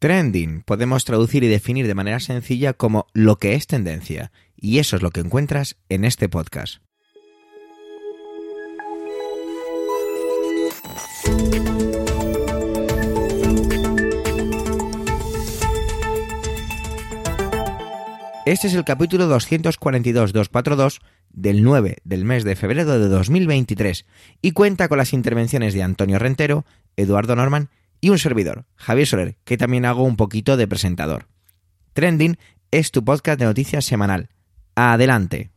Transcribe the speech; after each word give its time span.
Trending 0.00 0.62
podemos 0.62 1.04
traducir 1.04 1.42
y 1.42 1.48
definir 1.48 1.88
de 1.88 1.94
manera 1.96 2.20
sencilla 2.20 2.72
como 2.72 3.08
lo 3.14 3.36
que 3.36 3.54
es 3.54 3.66
tendencia, 3.66 4.30
y 4.54 4.78
eso 4.78 4.94
es 4.94 5.02
lo 5.02 5.10
que 5.10 5.18
encuentras 5.18 5.76
en 5.88 6.04
este 6.04 6.28
podcast. 6.28 6.76
Este 18.46 18.68
es 18.68 18.74
el 18.74 18.84
capítulo 18.84 19.28
242-242 19.36 21.00
del 21.30 21.64
9 21.64 21.96
del 22.04 22.24
mes 22.24 22.44
de 22.44 22.54
febrero 22.54 23.00
de 23.00 23.08
2023 23.08 24.06
y 24.42 24.52
cuenta 24.52 24.86
con 24.86 24.98
las 24.98 25.12
intervenciones 25.12 25.74
de 25.74 25.82
Antonio 25.82 26.20
Rentero, 26.20 26.64
Eduardo 26.96 27.34
Norman 27.34 27.68
y 28.00 28.10
un 28.10 28.18
servidor, 28.18 28.66
Javier 28.76 29.06
Soler, 29.06 29.36
que 29.44 29.56
también 29.56 29.84
hago 29.84 30.04
un 30.04 30.16
poquito 30.16 30.56
de 30.56 30.68
presentador. 30.68 31.26
Trending 31.92 32.38
es 32.70 32.90
tu 32.90 33.04
podcast 33.04 33.38
de 33.38 33.46
noticias 33.46 33.84
semanal. 33.84 34.28
Adelante. 34.74 35.50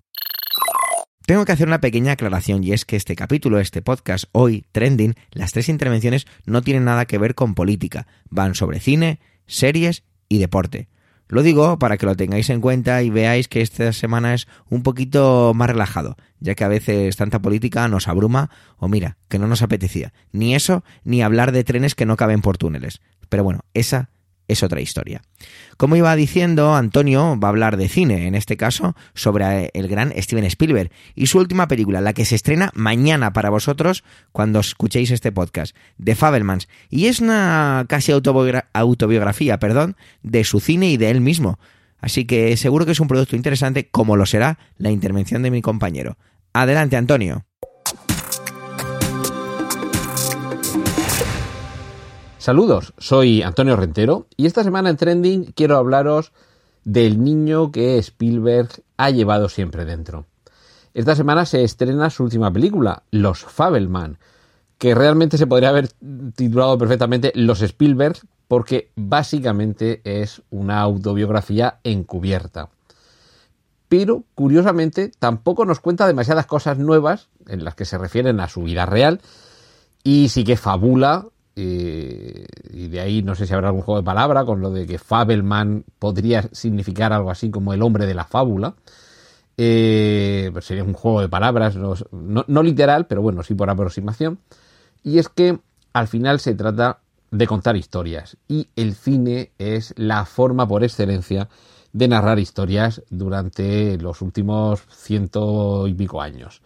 Tengo 1.25 1.45
que 1.45 1.51
hacer 1.51 1.67
una 1.67 1.81
pequeña 1.81 2.13
aclaración 2.13 2.63
y 2.63 2.73
es 2.73 2.83
que 2.83 2.95
este 2.95 3.15
capítulo, 3.15 3.59
este 3.59 3.81
podcast, 3.81 4.25
hoy, 4.31 4.65
Trending, 4.71 5.15
las 5.31 5.53
tres 5.53 5.69
intervenciones 5.69 6.25
no 6.45 6.61
tienen 6.61 6.83
nada 6.83 7.05
que 7.05 7.17
ver 7.17 7.35
con 7.35 7.53
política, 7.53 8.07
van 8.29 8.55
sobre 8.55 8.79
cine, 8.79 9.19
series 9.45 10.03
y 10.27 10.39
deporte. 10.39 10.89
Lo 11.31 11.43
digo 11.43 11.79
para 11.79 11.95
que 11.95 12.05
lo 12.05 12.17
tengáis 12.17 12.49
en 12.49 12.59
cuenta 12.59 13.01
y 13.03 13.09
veáis 13.09 13.47
que 13.47 13.61
esta 13.61 13.93
semana 13.93 14.33
es 14.33 14.49
un 14.69 14.83
poquito 14.83 15.53
más 15.55 15.69
relajado, 15.69 16.17
ya 16.41 16.55
que 16.55 16.65
a 16.65 16.67
veces 16.67 17.15
tanta 17.15 17.41
política 17.41 17.87
nos 17.87 18.09
abruma 18.09 18.49
o 18.77 18.89
mira, 18.89 19.15
que 19.29 19.39
no 19.39 19.47
nos 19.47 19.61
apetecía. 19.61 20.11
Ni 20.33 20.55
eso, 20.55 20.83
ni 21.05 21.21
hablar 21.21 21.53
de 21.53 21.63
trenes 21.63 21.95
que 21.95 22.05
no 22.05 22.17
caben 22.17 22.41
por 22.41 22.57
túneles. 22.57 22.99
Pero 23.29 23.45
bueno, 23.45 23.61
esa 23.73 24.09
es 24.47 24.63
otra 24.63 24.81
historia. 24.81 25.21
Como 25.77 25.95
iba 25.95 26.15
diciendo, 26.15 26.75
Antonio 26.75 27.39
va 27.39 27.47
a 27.47 27.49
hablar 27.49 27.77
de 27.77 27.89
cine, 27.89 28.27
en 28.27 28.35
este 28.35 28.57
caso 28.57 28.95
sobre 29.13 29.71
el 29.73 29.87
gran 29.87 30.13
Steven 30.15 30.45
Spielberg 30.45 30.91
y 31.15 31.27
su 31.27 31.39
última 31.39 31.67
película, 31.67 32.01
la 32.01 32.13
que 32.13 32.25
se 32.25 32.35
estrena 32.35 32.71
mañana 32.73 33.33
para 33.33 33.49
vosotros 33.49 34.03
cuando 34.31 34.59
escuchéis 34.59 35.11
este 35.11 35.31
podcast, 35.31 35.75
The 36.03 36.15
Fabelmans, 36.15 36.67
y 36.89 37.07
es 37.07 37.19
una 37.19 37.85
casi 37.87 38.11
autobiografía, 38.11 39.59
perdón, 39.59 39.95
de 40.21 40.43
su 40.43 40.59
cine 40.59 40.89
y 40.89 40.97
de 40.97 41.09
él 41.09 41.21
mismo. 41.21 41.59
Así 41.99 42.25
que 42.25 42.57
seguro 42.57 42.85
que 42.85 42.93
es 42.93 42.99
un 42.99 43.07
producto 43.07 43.35
interesante, 43.35 43.89
como 43.89 44.15
lo 44.17 44.25
será 44.25 44.57
la 44.77 44.91
intervención 44.91 45.43
de 45.43 45.51
mi 45.51 45.61
compañero. 45.61 46.17
Adelante, 46.53 46.97
Antonio. 46.97 47.45
Saludos, 52.41 52.95
soy 52.97 53.43
Antonio 53.43 53.75
Rentero 53.75 54.25
y 54.35 54.47
esta 54.47 54.63
semana 54.63 54.89
en 54.89 54.97
Trending 54.97 55.51
quiero 55.51 55.77
hablaros 55.77 56.31
del 56.83 57.23
niño 57.23 57.71
que 57.71 57.99
Spielberg 57.99 58.67
ha 58.97 59.11
llevado 59.11 59.47
siempre 59.47 59.85
dentro. 59.85 60.25
Esta 60.95 61.15
semana 61.15 61.45
se 61.45 61.63
estrena 61.63 62.09
su 62.09 62.23
última 62.23 62.51
película, 62.51 63.03
Los 63.11 63.41
Fabelman, 63.41 64.17
que 64.79 64.95
realmente 64.95 65.37
se 65.37 65.45
podría 65.45 65.69
haber 65.69 65.89
titulado 66.35 66.79
perfectamente 66.79 67.31
Los 67.35 67.61
Spielberg 67.61 68.17
porque 68.47 68.89
básicamente 68.95 70.01
es 70.03 70.41
una 70.49 70.81
autobiografía 70.81 71.77
encubierta. 71.83 72.69
Pero, 73.87 74.23
curiosamente, 74.33 75.11
tampoco 75.19 75.63
nos 75.63 75.79
cuenta 75.79 76.07
demasiadas 76.07 76.47
cosas 76.47 76.79
nuevas 76.79 77.29
en 77.45 77.63
las 77.63 77.75
que 77.75 77.85
se 77.85 77.99
refieren 77.99 78.39
a 78.39 78.49
su 78.49 78.63
vida 78.63 78.87
real 78.87 79.21
y 80.03 80.29
sí 80.29 80.43
que 80.43 80.57
fabula 80.57 81.27
eh, 81.55 82.45
y 82.71 82.87
de 82.87 83.01
ahí 83.01 83.23
no 83.23 83.35
sé 83.35 83.45
si 83.45 83.53
habrá 83.53 83.67
algún 83.67 83.81
juego 83.81 83.99
de 83.99 84.05
palabra 84.05 84.45
con 84.45 84.61
lo 84.61 84.71
de 84.71 84.85
que 84.85 84.97
Fabelman 84.97 85.83
podría 85.99 86.43
significar 86.51 87.11
algo 87.13 87.29
así 87.29 87.49
como 87.49 87.73
el 87.73 87.81
hombre 87.81 88.05
de 88.05 88.13
la 88.13 88.25
fábula. 88.25 88.75
Eh, 89.57 90.49
pues 90.53 90.65
sería 90.65 90.83
un 90.83 90.93
juego 90.93 91.21
de 91.21 91.29
palabras, 91.29 91.75
no, 91.75 92.63
literal, 92.63 93.05
pero 93.05 93.21
bueno, 93.21 93.43
sí 93.43 93.53
por 93.53 93.69
aproximación. 93.69 94.39
Y 95.03 95.19
es 95.19 95.29
que 95.29 95.59
al 95.93 96.07
final 96.07 96.39
se 96.39 96.55
trata 96.55 96.99
de 97.31 97.47
contar 97.47 97.75
historias 97.75 98.37
y 98.47 98.67
el 98.75 98.95
cine 98.95 99.51
es 99.57 99.93
la 99.97 100.25
forma 100.25 100.67
por 100.67 100.83
excelencia 100.83 101.49
de 101.93 102.07
narrar 102.07 102.39
historias 102.39 103.03
durante 103.09 103.97
los 103.97 104.21
últimos 104.21 104.81
ciento 104.89 105.87
y 105.87 105.93
pico 105.93 106.21
años 106.21 106.61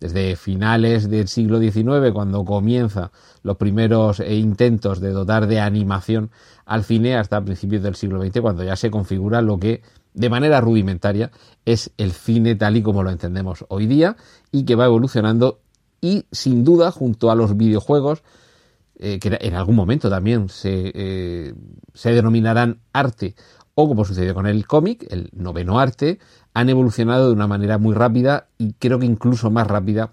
desde 0.00 0.34
finales 0.34 1.10
del 1.10 1.28
siglo 1.28 1.60
XIX, 1.60 2.12
cuando 2.12 2.44
comienza 2.44 3.12
los 3.42 3.56
primeros 3.58 4.20
eh, 4.20 4.34
intentos 4.34 5.00
de 5.00 5.10
dotar 5.10 5.46
de 5.46 5.60
animación 5.60 6.30
al 6.64 6.84
cine, 6.84 7.16
hasta 7.16 7.44
principios 7.44 7.82
del 7.82 7.94
siglo 7.94 8.22
XX, 8.22 8.40
cuando 8.40 8.64
ya 8.64 8.76
se 8.76 8.90
configura 8.90 9.42
lo 9.42 9.58
que 9.58 9.82
de 10.14 10.30
manera 10.30 10.60
rudimentaria 10.60 11.30
es 11.64 11.92
el 11.98 12.12
cine 12.12 12.56
tal 12.56 12.76
y 12.76 12.82
como 12.82 13.02
lo 13.02 13.10
entendemos 13.10 13.64
hoy 13.68 13.86
día 13.86 14.16
y 14.50 14.64
que 14.64 14.74
va 14.74 14.86
evolucionando 14.86 15.60
y 16.00 16.24
sin 16.32 16.64
duda 16.64 16.90
junto 16.90 17.30
a 17.30 17.34
los 17.34 17.56
videojuegos 17.56 18.22
eh, 18.98 19.18
que 19.18 19.38
en 19.40 19.54
algún 19.54 19.76
momento 19.76 20.10
también 20.10 20.48
se, 20.48 20.92
eh, 20.94 21.54
se 21.94 22.12
denominarán 22.12 22.80
arte 22.92 23.34
o 23.74 23.88
como 23.88 24.04
sucedió 24.04 24.34
con 24.34 24.46
el 24.46 24.66
cómic, 24.66 25.06
el 25.10 25.30
noveno 25.32 25.78
arte, 25.78 26.18
han 26.54 26.68
evolucionado 26.68 27.28
de 27.28 27.32
una 27.32 27.46
manera 27.46 27.78
muy 27.78 27.94
rápida 27.94 28.48
y 28.58 28.72
creo 28.74 28.98
que 28.98 29.06
incluso 29.06 29.50
más 29.50 29.66
rápida 29.66 30.10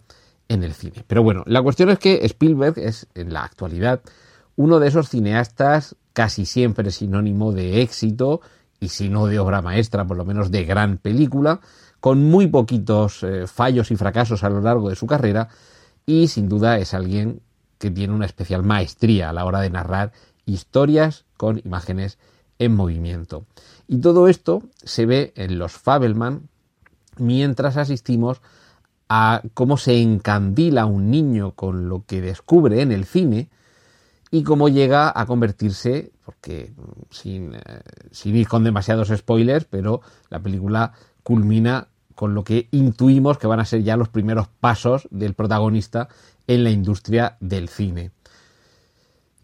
en 0.47 0.63
el 0.63 0.73
cine. 0.73 1.03
Pero 1.07 1.23
bueno, 1.23 1.43
la 1.45 1.61
cuestión 1.61 1.89
es 1.89 1.99
que 1.99 2.25
Spielberg 2.25 2.77
es 2.77 3.07
en 3.15 3.33
la 3.33 3.43
actualidad 3.43 4.01
uno 4.55 4.79
de 4.79 4.87
esos 4.87 5.09
cineastas 5.09 5.95
casi 6.13 6.45
siempre 6.45 6.91
sinónimo 6.91 7.51
de 7.51 7.81
éxito 7.81 8.41
y 8.79 8.89
si 8.89 9.09
no 9.09 9.27
de 9.27 9.39
obra 9.39 9.61
maestra, 9.61 10.05
por 10.05 10.17
lo 10.17 10.25
menos 10.25 10.51
de 10.51 10.65
gran 10.65 10.97
película, 10.97 11.59
con 11.99 12.23
muy 12.23 12.47
poquitos 12.47 13.23
eh, 13.23 13.47
fallos 13.47 13.91
y 13.91 13.95
fracasos 13.95 14.43
a 14.43 14.49
lo 14.49 14.61
largo 14.61 14.89
de 14.89 14.95
su 14.95 15.07
carrera 15.07 15.49
y 16.05 16.27
sin 16.27 16.47
duda 16.49 16.77
es 16.77 16.93
alguien 16.93 17.41
que 17.77 17.91
tiene 17.91 18.13
una 18.13 18.25
especial 18.25 18.63
maestría 18.63 19.29
a 19.29 19.33
la 19.33 19.45
hora 19.45 19.61
de 19.61 19.69
narrar 19.69 20.11
historias 20.45 21.25
con 21.35 21.59
imágenes 21.63 22.17
en 22.59 22.75
movimiento. 22.75 23.45
Y 23.87 23.99
todo 23.99 24.27
esto 24.27 24.63
se 24.83 25.05
ve 25.05 25.33
en 25.35 25.59
los 25.59 25.73
Fabelman 25.73 26.49
mientras 27.17 27.77
asistimos 27.77 28.41
a 29.09 29.41
cómo 29.53 29.77
se 29.77 30.01
encandila 30.01 30.85
un 30.85 31.09
niño 31.09 31.51
con 31.51 31.87
lo 31.87 32.03
que 32.05 32.21
descubre 32.21 32.81
en 32.81 32.91
el 32.91 33.05
cine 33.05 33.49
y 34.29 34.43
cómo 34.43 34.67
llega 34.67 35.11
a 35.15 35.25
convertirse, 35.25 36.11
porque 36.25 36.73
sin, 37.09 37.55
eh, 37.55 37.61
sin 38.11 38.35
ir 38.35 38.47
con 38.47 38.65
demasiados 38.65 39.07
spoilers, 39.15 39.65
pero 39.65 40.01
la 40.29 40.41
película 40.41 40.91
culmina 41.23 41.87
con 42.17 42.33
lo 42.33 42.43
que 42.43 42.67
intuimos 42.71 43.37
que 43.37 43.47
van 43.47 43.59
a 43.59 43.65
ser 43.65 43.83
ya 43.83 43.95
los 43.95 44.09
primeros 44.09 44.47
pasos 44.47 45.07
del 45.11 45.33
protagonista 45.33 46.09
en 46.47 46.63
la 46.63 46.71
industria 46.71 47.37
del 47.39 47.69
cine. 47.69 48.11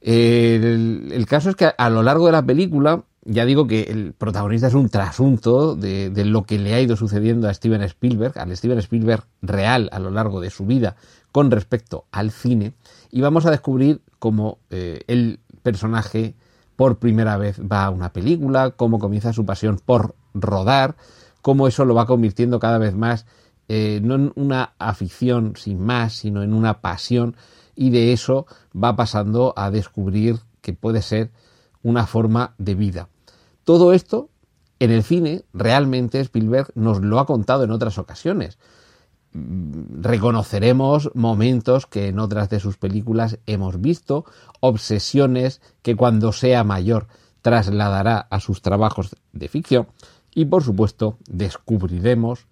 El, 0.01 1.25
caso 1.29 1.51
es 1.51 1.55
que 1.55 1.71
a, 1.77 1.89
lo 1.89 2.03
largo 2.03 2.25
de 2.25 2.31
la 2.33 2.45
película, 2.45 3.03
ya 3.25 3.45
digo 3.45 3.67
que 3.67 3.83
el 3.83 4.13
protagonista 4.13 4.67
es 4.67 4.73
un 4.73 4.89
trasunto 4.89 5.75
de, 5.75 6.11
lo 6.25 6.43
que 6.43 6.59
le 6.59 6.73
ha 6.73 6.81
ido 6.81 6.95
sucediendo 6.95 7.47
a 7.47 7.53
Steven 7.53 7.81
Spielberg, 7.83 8.37
al 8.37 8.55
Steven 8.55 8.79
Spielberg 8.79 9.23
real 9.41 9.89
a 9.91 9.99
lo 9.99 10.11
largo 10.11 10.41
de 10.41 10.49
su 10.49 10.65
vida 10.65 10.95
con 11.31 11.49
respecto 11.49 12.05
al 12.11 12.31
cine, 12.31 12.73
y 13.09 13.21
vamos 13.21 13.45
a 13.45 13.51
descubrir 13.51 14.01
cómo 14.19 14.59
eh, 14.69 15.01
el 15.07 15.39
personaje 15.63 16.35
por 16.75 16.97
primera 16.99 17.37
vez 17.37 17.59
va 17.59 17.85
a 17.85 17.89
una 17.89 18.11
película, 18.11 18.71
cómo 18.71 18.99
comienza 18.99 19.33
su 19.33 19.45
pasión 19.45 19.79
por 19.83 20.15
rodar, 20.33 20.95
cómo 21.41 21.67
eso 21.67 21.85
lo 21.85 21.95
va 21.95 22.05
convirtiendo 22.05 22.59
cada 22.59 22.77
vez 22.77 22.95
más 22.95 23.25
eh, 23.69 24.01
no 24.03 24.15
en 24.15 24.33
una 24.35 24.73
afición 24.77 25.53
sin 25.55 25.79
más, 25.79 26.13
sino 26.13 26.43
en 26.43 26.53
una 26.53 26.81
pasión 26.81 27.35
y 27.75 27.91
de 27.91 28.11
eso 28.11 28.45
va 28.75 28.95
pasando 28.95 29.53
a 29.55 29.71
descubrir 29.71 30.39
que 30.61 30.73
puede 30.73 31.01
ser 31.01 31.31
una 31.81 32.05
forma 32.05 32.55
de 32.57 32.75
vida. 32.75 33.09
Todo 33.63 33.93
esto 33.93 34.29
en 34.79 34.91
el 34.91 35.03
cine 35.03 35.43
realmente 35.53 36.19
Spielberg 36.19 36.71
nos 36.75 37.01
lo 37.01 37.19
ha 37.19 37.25
contado 37.25 37.63
en 37.63 37.71
otras 37.71 37.97
ocasiones. 37.97 38.57
Mm, 39.33 40.01
reconoceremos 40.01 41.09
momentos 41.13 41.87
que 41.87 42.07
en 42.07 42.19
otras 42.19 42.49
de 42.49 42.59
sus 42.59 42.77
películas 42.77 43.39
hemos 43.45 43.81
visto, 43.81 44.25
obsesiones 44.59 45.61
que 45.81 45.95
cuando 45.95 46.31
sea 46.33 46.63
mayor 46.63 47.07
trasladará 47.41 48.19
a 48.29 48.39
sus 48.39 48.61
trabajos 48.61 49.15
de 49.31 49.47
ficción 49.47 49.87
y 50.35 50.45
por 50.45 50.63
supuesto 50.63 51.17
descubriremos 51.27 52.47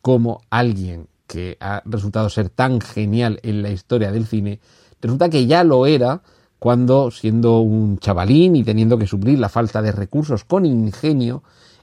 cómo 0.00 0.42
alguien 0.50 1.08
que 1.26 1.56
ha 1.60 1.82
resultado 1.84 2.28
ser 2.28 2.48
tan 2.50 2.80
genial 2.80 3.40
en 3.42 3.62
la 3.62 3.70
historia 3.70 4.12
del 4.12 4.26
cine, 4.26 4.60
resulta 5.00 5.30
que 5.30 5.46
ya 5.46 5.64
lo 5.64 5.86
era 5.86 6.22
cuando, 6.62 7.10
siendo 7.10 7.58
un 7.58 7.98
chavalín 7.98 8.54
y 8.54 8.62
teniendo 8.62 8.96
que 8.96 9.08
suplir 9.08 9.36
la 9.36 9.48
falta 9.48 9.82
de 9.82 9.90
recursos 9.90 10.44
con 10.44 10.64
ingenio, 10.64 11.42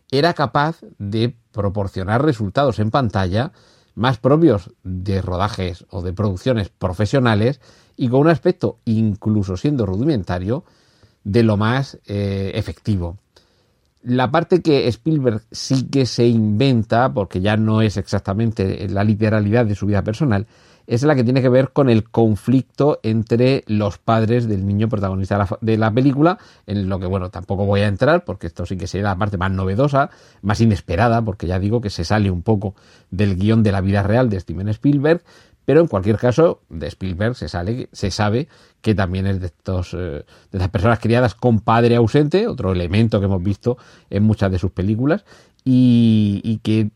era 0.09 0.33
capaz 0.33 0.77
de 0.97 1.35
proporcionar 1.51 2.23
resultados 2.23 2.79
en 2.79 2.89
pantalla 2.89 3.51
más 3.95 4.19
propios 4.19 4.71
de 4.83 5.21
rodajes 5.21 5.85
o 5.89 6.01
de 6.01 6.13
producciones 6.13 6.69
profesionales 6.69 7.59
y 7.97 8.07
con 8.07 8.21
un 8.21 8.29
aspecto, 8.29 8.77
incluso 8.85 9.57
siendo 9.57 9.85
rudimentario, 9.85 10.63
de 11.25 11.43
lo 11.43 11.57
más 11.57 11.99
eh, 12.05 12.53
efectivo. 12.55 13.17
La 14.01 14.31
parte 14.31 14.61
que 14.61 14.87
Spielberg 14.87 15.41
sí 15.51 15.89
que 15.89 16.05
se 16.05 16.25
inventa, 16.25 17.13
porque 17.13 17.41
ya 17.41 17.57
no 17.57 17.81
es 17.81 17.97
exactamente 17.97 18.87
la 18.87 19.03
literalidad 19.03 19.65
de 19.65 19.75
su 19.75 19.87
vida 19.87 20.05
personal, 20.05 20.47
es 20.89 21.03
la 21.03 21.13
que 21.13 21.23
tiene 21.23 21.43
que 21.43 21.49
ver 21.49 21.69
con 21.69 21.87
el 21.87 22.09
conflicto 22.09 22.99
entre 23.03 23.63
los 23.67 23.99
padres 23.99 24.47
del 24.47 24.65
niño 24.65 24.89
protagonista 24.89 25.47
de 25.61 25.77
la, 25.77 25.91
película, 25.91 26.39
en 26.65 26.89
lo 26.89 26.99
que, 26.99 27.05
bueno, 27.05 27.29
tampoco 27.29 27.65
voy 27.65 27.81
a 27.81 27.87
entrar, 27.87 28.25
porque 28.25 28.47
esto 28.47 28.65
sí 28.65 28.75
que 28.75 28.87
sería 28.87 29.09
la 29.09 29.15
parte 29.15 29.37
más 29.37 29.51
novedosa, 29.51 30.09
más 30.41 30.59
inesperada, 30.61 31.21
porque 31.21 31.45
ya 31.45 31.59
digo 31.59 31.79
que 31.79 31.91
se 31.91 32.03
sale 32.03 32.31
un 32.31 32.41
poco 32.41 32.73
del 33.11 33.35
guion 33.35 33.61
de 33.61 33.71
la 33.71 33.81
vida 33.81 34.01
real 34.01 34.31
de 34.31 34.39
Steven 34.39 34.67
Spielberg, 34.69 35.21
pero 35.63 35.81
en 35.81 35.87
cualquier 35.87 36.17
caso, 36.17 36.61
de 36.69 36.87
Spielberg 36.87 37.35
se, 37.35 37.49
sale, 37.49 37.87
se 37.91 38.09
sabe 38.09 38.47
que 38.81 38.95
también 38.95 39.27
es 39.27 39.39
de, 39.39 39.45
estos, 39.45 39.93
eh, 39.93 39.97
de 39.97 40.25
estas 40.51 40.69
personas 40.69 40.97
criadas 40.97 41.35
con 41.35 41.59
padre 41.59 41.97
ausente, 41.97 42.47
otro 42.47 42.71
elemento 42.71 43.19
que 43.19 43.27
hemos 43.27 43.43
visto 43.43 43.77
en 44.09 44.23
muchas 44.23 44.51
de 44.51 44.57
sus 44.57 44.71
películas, 44.71 45.23
y, 45.63 46.41
y 46.43 46.57
que 46.63 46.89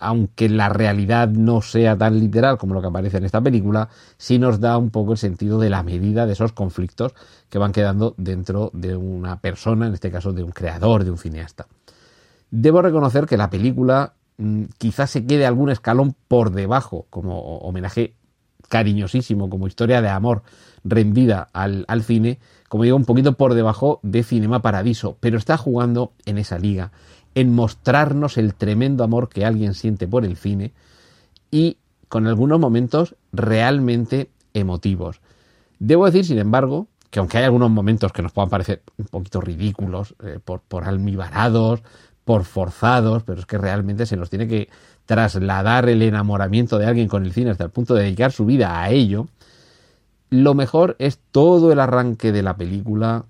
aunque 0.00 0.48
la 0.48 0.70
realidad 0.70 1.28
no 1.28 1.60
sea 1.60 1.96
tan 1.96 2.18
literal 2.18 2.56
como 2.58 2.74
lo 2.74 2.80
que 2.80 2.88
aparece 2.88 3.18
en 3.18 3.24
esta 3.24 3.40
película, 3.40 3.88
sí 4.16 4.38
nos 4.38 4.58
da 4.58 4.78
un 4.78 4.90
poco 4.90 5.12
el 5.12 5.18
sentido 5.18 5.60
de 5.60 5.70
la 5.70 5.82
medida 5.82 6.26
de 6.26 6.32
esos 6.32 6.52
conflictos 6.52 7.14
que 7.50 7.58
van 7.58 7.72
quedando 7.72 8.14
dentro 8.16 8.70
de 8.72 8.96
una 8.96 9.40
persona, 9.40 9.86
en 9.86 9.94
este 9.94 10.10
caso 10.10 10.32
de 10.32 10.42
un 10.42 10.52
creador, 10.52 11.04
de 11.04 11.10
un 11.10 11.18
cineasta. 11.18 11.66
Debo 12.50 12.80
reconocer 12.80 13.26
que 13.26 13.36
la 13.36 13.50
película 13.50 14.14
mm, 14.38 14.64
quizás 14.78 15.10
se 15.10 15.26
quede 15.26 15.46
algún 15.46 15.70
escalón 15.70 16.16
por 16.26 16.50
debajo, 16.50 17.06
como 17.10 17.58
homenaje 17.58 18.14
cariñosísimo, 18.68 19.50
como 19.50 19.66
historia 19.66 20.00
de 20.00 20.08
amor 20.08 20.42
rendida 20.82 21.48
al, 21.52 21.84
al 21.88 22.02
cine, 22.02 22.38
como 22.68 22.84
digo, 22.84 22.96
un 22.96 23.04
poquito 23.04 23.34
por 23.34 23.52
debajo 23.52 24.00
de 24.02 24.22
Cinema 24.22 24.62
Paradiso, 24.62 25.18
pero 25.20 25.36
está 25.36 25.58
jugando 25.58 26.12
en 26.24 26.38
esa 26.38 26.58
liga 26.58 26.92
en 27.34 27.54
mostrarnos 27.54 28.38
el 28.38 28.54
tremendo 28.54 29.04
amor 29.04 29.28
que 29.28 29.44
alguien 29.44 29.74
siente 29.74 30.08
por 30.08 30.24
el 30.24 30.36
cine 30.36 30.72
y 31.50 31.76
con 32.08 32.26
algunos 32.26 32.58
momentos 32.58 33.14
realmente 33.32 34.30
emotivos. 34.52 35.20
Debo 35.78 36.06
decir, 36.06 36.24
sin 36.24 36.38
embargo, 36.38 36.88
que 37.10 37.18
aunque 37.18 37.38
hay 37.38 37.44
algunos 37.44 37.70
momentos 37.70 38.12
que 38.12 38.22
nos 38.22 38.32
puedan 38.32 38.50
parecer 38.50 38.82
un 38.98 39.06
poquito 39.06 39.40
ridículos, 39.40 40.14
eh, 40.24 40.38
por, 40.44 40.60
por 40.60 40.84
almibarados, 40.84 41.82
por 42.24 42.44
forzados, 42.44 43.22
pero 43.24 43.40
es 43.40 43.46
que 43.46 43.58
realmente 43.58 44.06
se 44.06 44.16
nos 44.16 44.30
tiene 44.30 44.46
que 44.46 44.68
trasladar 45.06 45.88
el 45.88 46.02
enamoramiento 46.02 46.78
de 46.78 46.86
alguien 46.86 47.08
con 47.08 47.24
el 47.24 47.32
cine 47.32 47.50
hasta 47.50 47.64
el 47.64 47.70
punto 47.70 47.94
de 47.94 48.04
dedicar 48.04 48.30
su 48.30 48.44
vida 48.44 48.80
a 48.80 48.90
ello, 48.90 49.26
lo 50.30 50.54
mejor 50.54 50.94
es 51.00 51.18
todo 51.32 51.72
el 51.72 51.80
arranque 51.80 52.30
de 52.30 52.42
la 52.42 52.56
película, 52.56 53.24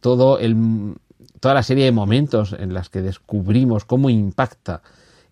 todo 0.00 0.38
el, 0.38 0.96
toda 1.40 1.54
la 1.54 1.62
serie 1.62 1.84
de 1.84 1.92
momentos 1.92 2.54
en 2.58 2.72
las 2.74 2.88
que 2.88 3.02
descubrimos 3.02 3.84
cómo 3.84 4.10
impacta 4.10 4.82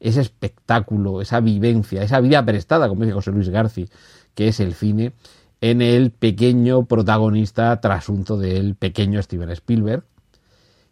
ese 0.00 0.20
espectáculo, 0.20 1.20
esa 1.20 1.40
vivencia, 1.40 2.02
esa 2.02 2.20
vida 2.20 2.44
prestada, 2.44 2.88
como 2.88 3.02
dice 3.02 3.14
José 3.14 3.30
Luis 3.30 3.48
García, 3.48 3.86
que 4.34 4.48
es 4.48 4.60
el 4.60 4.74
cine, 4.74 5.12
en 5.60 5.82
el 5.82 6.10
pequeño 6.10 6.84
protagonista 6.84 7.80
trasunto 7.80 8.36
del 8.36 8.74
pequeño 8.74 9.22
Steven 9.22 9.50
Spielberg. 9.50 10.04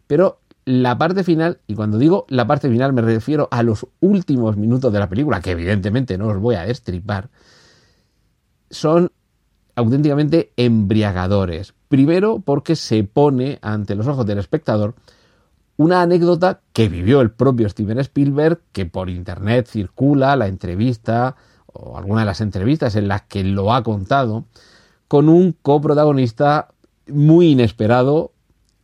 Pero 0.07 0.39
la 0.65 0.97
parte 0.97 1.23
final, 1.23 1.59
y 1.67 1.75
cuando 1.75 1.97
digo 1.97 2.25
la 2.29 2.45
parte 2.45 2.69
final 2.69 2.91
me 2.91 3.01
refiero 3.01 3.47
a 3.51 3.63
los 3.63 3.87
últimos 4.01 4.57
minutos 4.57 4.91
de 4.91 4.99
la 4.99 5.09
película, 5.09 5.41
que 5.41 5.51
evidentemente 5.51 6.17
no 6.17 6.27
os 6.27 6.37
voy 6.37 6.55
a 6.55 6.65
destripar, 6.65 7.29
son 8.69 9.11
auténticamente 9.77 10.51
embriagadores. 10.57 11.75
Primero 11.87 12.39
porque 12.39 12.75
se 12.75 13.03
pone 13.03 13.59
ante 13.61 13.95
los 13.95 14.07
ojos 14.07 14.25
del 14.25 14.39
espectador 14.39 14.95
una 15.77 16.01
anécdota 16.01 16.61
que 16.73 16.89
vivió 16.89 17.21
el 17.21 17.29
propio 17.29 17.69
Steven 17.69 17.99
Spielberg, 17.99 18.59
que 18.71 18.87
por 18.87 19.07
internet 19.07 19.67
circula 19.67 20.35
la 20.35 20.47
entrevista 20.47 21.35
o 21.67 21.95
alguna 21.95 22.21
de 22.21 22.25
las 22.25 22.41
entrevistas 22.41 22.95
en 22.95 23.07
las 23.07 23.21
que 23.23 23.43
lo 23.43 23.71
ha 23.71 23.83
contado, 23.83 24.45
con 25.07 25.29
un 25.29 25.53
coprotagonista 25.61 26.69
muy 27.07 27.51
inesperado 27.51 28.31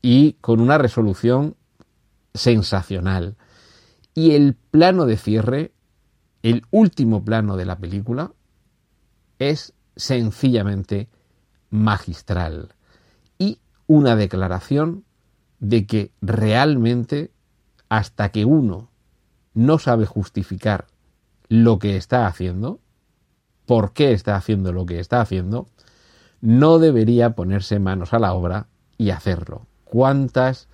y 0.04 0.34
con 0.34 0.60
una 0.60 0.78
resolución 0.78 1.56
sensacional. 2.36 3.36
Y 4.13 4.34
el 4.34 4.54
plano 4.54 5.07
de 5.07 5.18
cierre, 5.18 5.72
el 6.44 6.62
último 6.69 7.25
plano 7.25 7.57
de 7.57 7.66
la 7.66 7.80
película, 7.80 8.31
es 9.39 9.74
sencillamente 9.95 11.10
magistral 11.69 12.69
y 13.38 13.60
una 13.88 14.16
declaración 14.16 15.04
de 15.60 15.86
que 15.86 16.12
realmente 16.22 17.31
hasta 17.90 18.30
que 18.30 18.45
uno 18.45 18.90
no 19.54 19.80
sabe 19.80 20.06
justificar 20.06 20.88
lo 21.48 21.80
que 21.80 21.98
está 21.98 22.28
haciendo, 22.28 22.80
por 23.66 23.94
qué 23.94 24.12
está 24.13 24.36
haciendo 24.36 24.74
lo 24.74 24.86
que 24.86 25.00
está 25.00 25.22
haciendo, 25.22 25.68
no 26.42 26.80
debería 26.80 27.36
ponerse 27.36 27.80
manos 27.80 28.13
a 28.13 28.19
la 28.19 28.34
obra 28.34 28.68
y 28.98 29.12
hacerlo. 29.12 29.68
¿Cuántas, 29.86 30.68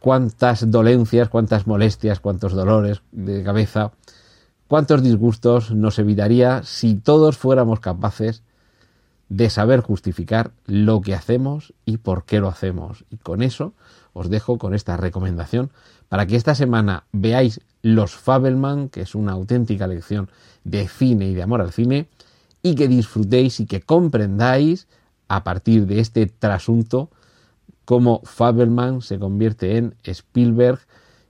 cuántas 0.00 0.70
dolencias, 0.70 1.28
cuántas 1.28 1.66
molestias, 1.66 2.20
cuántos 2.20 2.52
dolores 2.52 3.02
de 3.10 3.42
cabeza 3.42 3.92
¿Cuántos 4.68 5.02
disgustos 5.02 5.70
nos 5.70 5.98
evitaría 5.98 6.62
si 6.62 6.94
todos 6.94 7.38
fuéramos 7.38 7.80
capaces 7.80 8.42
de 9.30 9.48
saber 9.48 9.80
justificar 9.80 10.50
lo 10.66 11.00
que 11.00 11.14
hacemos 11.14 11.72
y 11.86 11.96
por 11.96 12.24
qué 12.24 12.38
lo 12.38 12.48
hacemos? 12.48 13.06
Y 13.08 13.16
con 13.16 13.42
eso 13.42 13.72
os 14.12 14.28
dejo 14.28 14.58
con 14.58 14.74
esta 14.74 14.98
recomendación 14.98 15.70
para 16.10 16.26
que 16.26 16.36
esta 16.36 16.54
semana 16.54 17.04
veáis 17.12 17.62
Los 17.80 18.14
Fabelman, 18.14 18.90
que 18.90 19.00
es 19.00 19.14
una 19.14 19.32
auténtica 19.32 19.86
lección 19.86 20.28
de 20.64 20.86
cine 20.86 21.28
y 21.30 21.34
de 21.34 21.42
amor 21.42 21.62
al 21.62 21.72
cine, 21.72 22.08
y 22.62 22.74
que 22.74 22.88
disfrutéis 22.88 23.60
y 23.60 23.66
que 23.66 23.80
comprendáis 23.80 24.86
a 25.28 25.44
partir 25.44 25.86
de 25.86 26.00
este 26.00 26.26
trasunto 26.26 27.08
cómo 27.86 28.20
Fabelman 28.24 29.00
se 29.00 29.18
convierte 29.18 29.78
en 29.78 29.94
Spielberg 30.04 30.80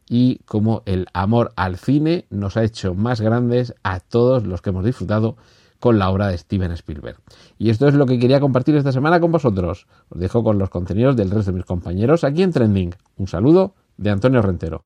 y 0.08 0.40
cómo 0.46 0.82
el 0.86 1.06
amor 1.12 1.52
al 1.56 1.76
cine 1.76 2.26
nos 2.30 2.56
ha 2.56 2.64
hecho 2.64 2.94
más 2.94 3.20
grandes 3.20 3.74
a 3.82 4.00
todos 4.00 4.46
los 4.46 4.62
que 4.62 4.70
hemos 4.70 4.84
disfrutado 4.84 5.36
con 5.80 5.98
la 5.98 6.10
obra 6.10 6.28
de 6.28 6.38
Steven 6.38 6.72
Spielberg. 6.72 7.18
Y 7.56 7.70
esto 7.70 7.86
es 7.86 7.94
lo 7.94 8.06
que 8.06 8.18
quería 8.18 8.40
compartir 8.40 8.76
esta 8.76 8.92
semana 8.92 9.20
con 9.20 9.30
vosotros. 9.30 9.86
Os 10.08 10.18
dejo 10.18 10.42
con 10.42 10.58
los 10.58 10.70
contenidos 10.70 11.16
del 11.16 11.30
resto 11.30 11.52
de 11.52 11.58
mis 11.58 11.66
compañeros 11.66 12.24
aquí 12.24 12.42
en 12.42 12.52
Trending. 12.52 12.94
Un 13.16 13.28
saludo 13.28 13.74
de 13.96 14.10
Antonio 14.10 14.42
Rentero. 14.42 14.84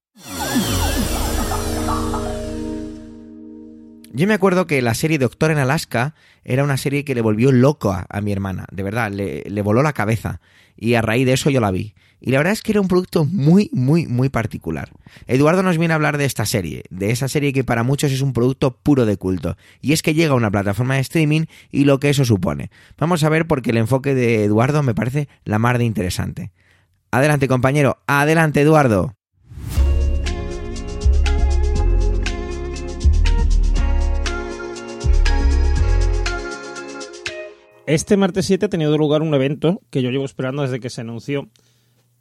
Yo 4.14 4.26
me 4.26 4.34
acuerdo 4.34 4.66
que 4.66 4.82
la 4.82 4.92
serie 4.92 5.18
Doctor 5.18 5.50
en 5.50 5.58
Alaska 5.58 6.14
era 6.44 6.64
una 6.64 6.76
serie 6.76 7.02
que 7.02 7.14
le 7.14 7.22
volvió 7.22 7.50
loco 7.50 7.92
a, 7.92 8.20
mi 8.20 8.30
hermana, 8.30 8.66
de 8.70 8.82
verdad, 8.82 9.10
le, 9.10 9.42
le 9.48 9.62
voló 9.62 9.82
la 9.82 9.94
cabeza. 9.94 10.42
Y 10.76 10.94
a 10.94 11.02
raíz 11.02 11.24
de 11.24 11.32
eso 11.32 11.48
yo 11.48 11.60
la 11.62 11.70
vi. 11.70 11.94
Y 12.20 12.30
la 12.30 12.38
verdad 12.38 12.52
es 12.52 12.62
que 12.62 12.72
era 12.72 12.80
un 12.82 12.88
producto 12.88 13.24
muy, 13.24 13.70
muy, 13.72 14.06
muy 14.06 14.28
particular. 14.28 14.90
Eduardo 15.26 15.62
nos 15.62 15.78
viene 15.78 15.92
a 15.92 15.96
hablar 15.96 16.18
de 16.18 16.26
esta 16.26 16.44
serie, 16.44 16.84
de 16.90 17.10
esa 17.10 17.26
serie 17.26 17.54
que 17.54 17.64
para 17.64 17.84
muchos 17.84 18.12
es 18.12 18.20
un 18.20 18.34
producto 18.34 18.76
puro 18.76 19.06
de 19.06 19.16
culto. 19.16 19.56
Y 19.80 19.92
es 19.92 20.02
que 20.02 20.12
llega 20.12 20.32
a 20.32 20.36
una 20.36 20.50
plataforma 20.50 20.94
de 20.94 21.00
streaming 21.00 21.46
y 21.70 21.84
lo 21.84 21.98
que 21.98 22.10
eso 22.10 22.26
supone. 22.26 22.70
Vamos 22.98 23.24
a 23.24 23.30
ver 23.30 23.46
porque 23.46 23.70
el 23.70 23.78
enfoque 23.78 24.14
de 24.14 24.44
Eduardo 24.44 24.82
me 24.82 24.94
parece 24.94 25.28
la 25.44 25.58
mar 25.58 25.78
de 25.78 25.84
interesante. 25.84 26.52
Adelante 27.10 27.48
compañero, 27.48 27.98
adelante 28.06 28.60
Eduardo. 28.60 29.16
Este 37.92 38.16
martes 38.16 38.46
7 38.46 38.64
ha 38.64 38.68
tenido 38.70 38.96
lugar 38.96 39.20
un 39.20 39.34
evento 39.34 39.82
que 39.90 40.00
yo 40.00 40.10
llevo 40.10 40.24
esperando 40.24 40.62
desde 40.62 40.80
que 40.80 40.88
se 40.88 41.02
anunció 41.02 41.50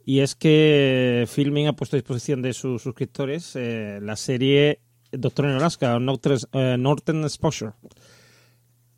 y 0.04 0.20
es 0.20 0.34
que 0.34 1.24
Filming 1.26 1.66
ha 1.66 1.72
puesto 1.72 1.96
a 1.96 1.98
disposición 1.98 2.42
de 2.42 2.52
sus 2.52 2.82
suscriptores 2.82 3.56
eh, 3.56 3.98
la 4.02 4.16
serie 4.16 4.80
Doctor 5.12 5.46
en 5.46 5.52
Alaska, 5.52 5.96
eh, 5.96 6.76
Northern 6.78 7.22
Exposure, 7.22 7.72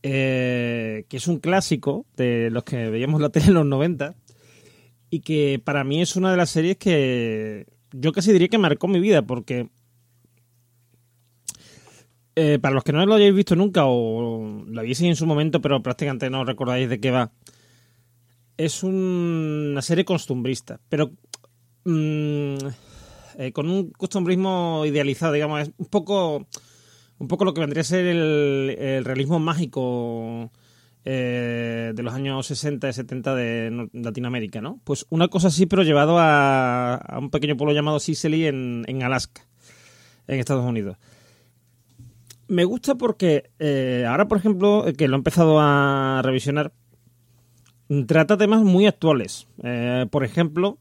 eh, 0.03 1.07
que 1.09 1.17
es 1.17 1.29
un 1.29 1.39
clásico 1.39 2.07
de 2.17 2.51
los 2.51 2.65
que 2.65 2.91
veíamos 2.91 3.21
la 3.21 3.29
tele 3.29 3.47
en 3.47 3.55
los 3.55 3.67
90 3.67 4.17
y 5.11 5.21
que 5.21 5.63
para 5.65 5.85
mí 5.85 6.03
es 6.03 6.17
una 6.17 6.33
de 6.33 6.37
las 6.37 6.51
series 6.51 6.77
que 6.77 7.69
yo 7.93 8.11
casi 8.11 8.33
diría 8.33 8.49
que 8.49 8.59
marcó 8.59 8.89
mi 8.89 8.99
vida 8.99 9.23
porque 9.23 9.69
para 12.61 12.75
los 12.75 12.83
que 12.83 12.93
no 12.93 13.07
lo 13.07 13.15
hayáis 13.15 13.35
visto 13.35 13.55
nunca 13.55 13.85
o 13.87 14.65
lo 14.67 14.81
habéis 14.81 15.01
en 15.03 15.15
su 15.15 15.27
momento 15.27 15.61
pero 15.61 15.83
prácticamente 15.83 16.29
no 16.31 16.45
recordáis 16.45 16.89
de 16.89 16.99
qué 16.99 17.11
va, 17.11 17.31
es 18.57 18.83
una 18.83 19.83
serie 19.83 20.05
costumbrista, 20.05 20.81
pero 20.89 21.13
mm, 21.85 22.57
eh, 23.39 23.53
con 23.53 23.69
un 23.69 23.91
costumbrismo 23.91 24.85
idealizado, 24.87 25.33
digamos, 25.33 25.63
es 25.63 25.71
un 25.77 25.87
poco, 25.87 26.47
un 27.19 27.29
poco 27.29 27.45
lo 27.45 27.55
que 27.55 27.61
vendría 27.61 27.81
a 27.81 27.85
ser 27.85 28.07
el, 28.07 29.05
realismo 29.05 29.39
mágico 29.41 30.53
eh, 31.05 31.93
de 31.95 32.03
los 32.03 32.15
años 32.15 32.47
60 32.47 32.89
y 32.89 32.93
70 32.93 33.35
de 33.35 33.89
Latinoamérica, 33.93 34.61
¿no? 34.61 34.81
Pues 34.85 35.07
una 35.11 35.29
cosa 35.29 35.49
así, 35.49 35.67
pero 35.67 35.83
llevado 35.83 36.17
a, 36.19 37.19
un 37.19 37.31
pequeño 37.31 37.57
pueblo 37.57 37.75
llamado 37.75 37.99
Sicily 37.99 38.47
en, 38.47 38.85
en, 38.87 39.03
Alaska, 39.03 39.47
en 40.29 40.39
Estados 40.39 40.65
Unidos. 40.65 40.97
Me 42.49 42.65
gusta 42.65 42.95
porque 42.97 43.51
eh, 43.59 44.05
ahora, 44.09 44.29
por 44.29 44.39
ejemplo, 44.39 44.85
que 44.97 45.09
lo 45.09 45.15
he 45.15 45.19
empezado 45.19 45.59
a 45.61 46.21
revisionar, 46.23 46.73
trata 48.07 48.37
temas 48.37 48.63
muy 48.63 48.87
actuales. 48.87 49.47
Eh, 49.63 50.07
por 50.11 50.25
ejemplo, 50.25 50.79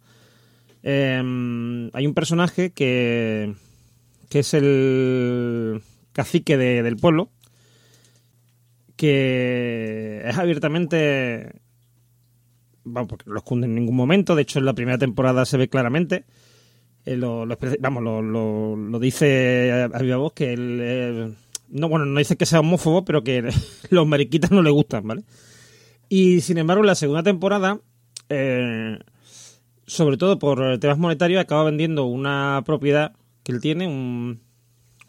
em, 0.81 1.89
hay 1.93 2.05
un 2.05 2.13
personaje 2.13 2.71
que, 2.71 3.53
que 4.29 4.39
es 4.39 4.53
el 4.53 5.81
cacique 6.11 6.57
del 6.57 6.97
pueblo, 6.97 7.29
que 8.95 10.21
es 10.25 10.37
abiertamente. 10.37 11.61
Vamos, 12.85 13.09
porque 13.09 13.25
no 13.27 13.33
lo 13.33 13.39
esconde 13.39 13.67
en 13.67 13.75
ningún 13.75 13.95
momento. 13.95 14.35
De 14.35 14.41
hecho, 14.41 14.59
en 14.59 14.65
la 14.65 14.73
primera 14.73 14.97
temporada 14.97 15.45
se 15.45 15.57
ve 15.57 15.69
claramente. 15.69 16.25
Eh, 17.05 17.17
lo, 17.17 17.45
vamos, 17.79 18.03
lo, 18.03 18.21
lo, 18.75 18.99
dice 18.99 19.89
a, 19.93 19.99
viva 19.99 20.17
voz 20.17 20.33
que 20.33 20.53
él. 20.53 21.35
No, 21.69 21.89
bueno, 21.89 22.05
no 22.05 22.19
dice 22.19 22.37
que 22.37 22.45
sea 22.45 22.59
homófobo, 22.59 23.05
pero 23.05 23.23
que 23.23 23.49
los 23.89 24.07
mariquitas 24.07 24.51
no 24.51 24.61
le 24.61 24.69
gustan, 24.69 25.07
¿vale? 25.07 25.23
Y 26.09 26.41
sin 26.41 26.57
embargo, 26.57 26.83
la 26.83 26.95
segunda 26.95 27.23
temporada, 27.23 27.79
eh, 28.29 28.99
sobre 29.85 30.17
todo 30.17 30.39
por 30.39 30.77
temas 30.79 30.97
monetarios, 30.97 31.41
acaba 31.41 31.63
vendiendo 31.63 32.05
una 32.05 32.61
propiedad 32.65 33.13
que 33.43 33.51
él 33.51 33.61
tiene, 33.61 33.87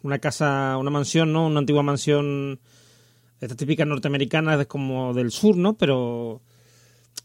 una 0.03 0.19
casa, 0.19 0.77
una 0.79 0.91
mansión, 0.91 1.33
¿no? 1.33 1.47
Una 1.47 1.61
antigua 1.61 1.83
mansión 1.83 2.61
esta 3.45 3.57
típica 3.57 3.85
norteamericana 3.85 4.61
es 4.61 4.67
como 4.67 5.15
del 5.15 5.31
sur, 5.31 5.57
¿no? 5.57 5.77
Pero 5.77 6.43